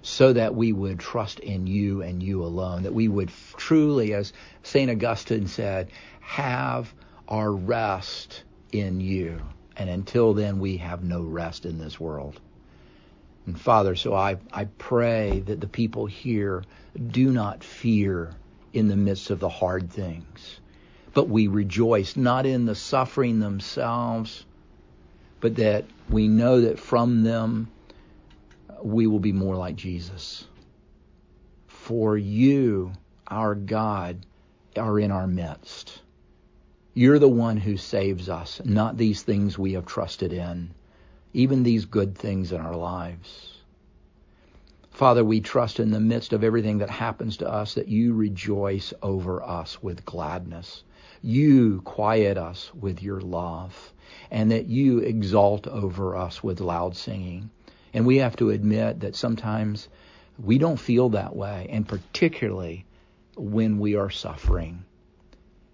So 0.06 0.34
that 0.34 0.54
we 0.54 0.70
would 0.72 0.98
trust 0.98 1.40
in 1.40 1.66
you 1.66 2.02
and 2.02 2.22
you 2.22 2.44
alone. 2.44 2.82
That 2.82 2.92
we 2.92 3.08
would 3.08 3.30
truly, 3.56 4.12
as 4.12 4.34
St. 4.62 4.90
Augustine 4.90 5.46
said, 5.46 5.88
have 6.20 6.92
our 7.26 7.50
rest 7.50 8.44
in 8.70 9.00
you. 9.00 9.40
And 9.78 9.88
until 9.88 10.34
then, 10.34 10.60
we 10.60 10.76
have 10.76 11.02
no 11.02 11.22
rest 11.22 11.64
in 11.64 11.78
this 11.78 11.98
world. 11.98 12.38
And 13.46 13.58
Father, 13.58 13.96
so 13.96 14.14
I, 14.14 14.36
I 14.52 14.64
pray 14.64 15.40
that 15.46 15.60
the 15.60 15.66
people 15.66 16.04
here 16.04 16.64
do 17.06 17.30
not 17.30 17.64
fear 17.64 18.30
in 18.74 18.88
the 18.88 18.96
midst 18.96 19.30
of 19.30 19.40
the 19.40 19.48
hard 19.48 19.90
things. 19.90 20.60
But 21.14 21.30
we 21.30 21.46
rejoice 21.46 22.14
not 22.14 22.44
in 22.44 22.66
the 22.66 22.74
suffering 22.74 23.40
themselves, 23.40 24.44
but 25.40 25.56
that 25.56 25.86
we 26.10 26.28
know 26.28 26.60
that 26.62 26.78
from 26.78 27.22
them 27.22 27.68
we 28.84 29.06
will 29.06 29.18
be 29.18 29.32
more 29.32 29.56
like 29.56 29.76
Jesus. 29.76 30.46
For 31.66 32.18
you, 32.18 32.92
our 33.26 33.54
God, 33.54 34.26
are 34.76 35.00
in 35.00 35.10
our 35.10 35.26
midst. 35.26 36.02
You're 36.92 37.18
the 37.18 37.28
one 37.28 37.56
who 37.56 37.78
saves 37.78 38.28
us, 38.28 38.60
not 38.64 38.98
these 38.98 39.22
things 39.22 39.58
we 39.58 39.72
have 39.72 39.86
trusted 39.86 40.34
in, 40.34 40.74
even 41.32 41.62
these 41.62 41.86
good 41.86 42.16
things 42.16 42.52
in 42.52 42.60
our 42.60 42.76
lives. 42.76 43.54
Father, 44.90 45.24
we 45.24 45.40
trust 45.40 45.80
in 45.80 45.90
the 45.90 45.98
midst 45.98 46.34
of 46.34 46.44
everything 46.44 46.78
that 46.78 46.90
happens 46.90 47.38
to 47.38 47.50
us 47.50 47.74
that 47.74 47.88
you 47.88 48.12
rejoice 48.12 48.92
over 49.02 49.42
us 49.42 49.82
with 49.82 50.04
gladness. 50.04 50.84
You 51.22 51.80
quiet 51.80 52.36
us 52.36 52.72
with 52.74 53.02
your 53.02 53.22
love 53.22 53.92
and 54.30 54.50
that 54.52 54.66
you 54.66 54.98
exalt 54.98 55.66
over 55.66 56.14
us 56.14 56.44
with 56.44 56.60
loud 56.60 56.96
singing. 56.96 57.50
And 57.94 58.04
we 58.04 58.18
have 58.18 58.36
to 58.36 58.50
admit 58.50 59.00
that 59.00 59.16
sometimes 59.16 59.88
we 60.38 60.58
don't 60.58 60.76
feel 60.76 61.10
that 61.10 61.34
way, 61.34 61.68
and 61.70 61.88
particularly 61.88 62.84
when 63.36 63.78
we 63.78 63.96
are 63.96 64.10
suffering. 64.10 64.84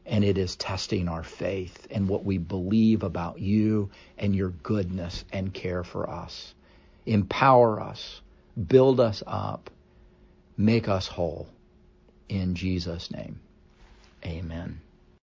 And 0.07 0.23
it 0.23 0.39
is 0.39 0.55
testing 0.55 1.09
our 1.09 1.25
faith 1.25 1.89
and 1.91 2.09
what 2.09 2.25
we 2.25 2.39
believe 2.39 3.03
about 3.03 3.41
you 3.41 3.91
and 4.18 4.37
your 4.37 4.51
goodness 4.51 5.25
and 5.33 5.53
care 5.53 5.83
for 5.83 6.09
us. 6.09 6.55
Empower 7.07 7.81
us 7.81 8.21
build 8.66 9.01
us 9.01 9.23
up, 9.27 9.71
make 10.57 10.89
us 10.89 11.07
whole. 11.07 11.49
In 12.29 12.55
Jesus' 12.55 13.11
name, 13.11 13.41
amen. 14.25 14.81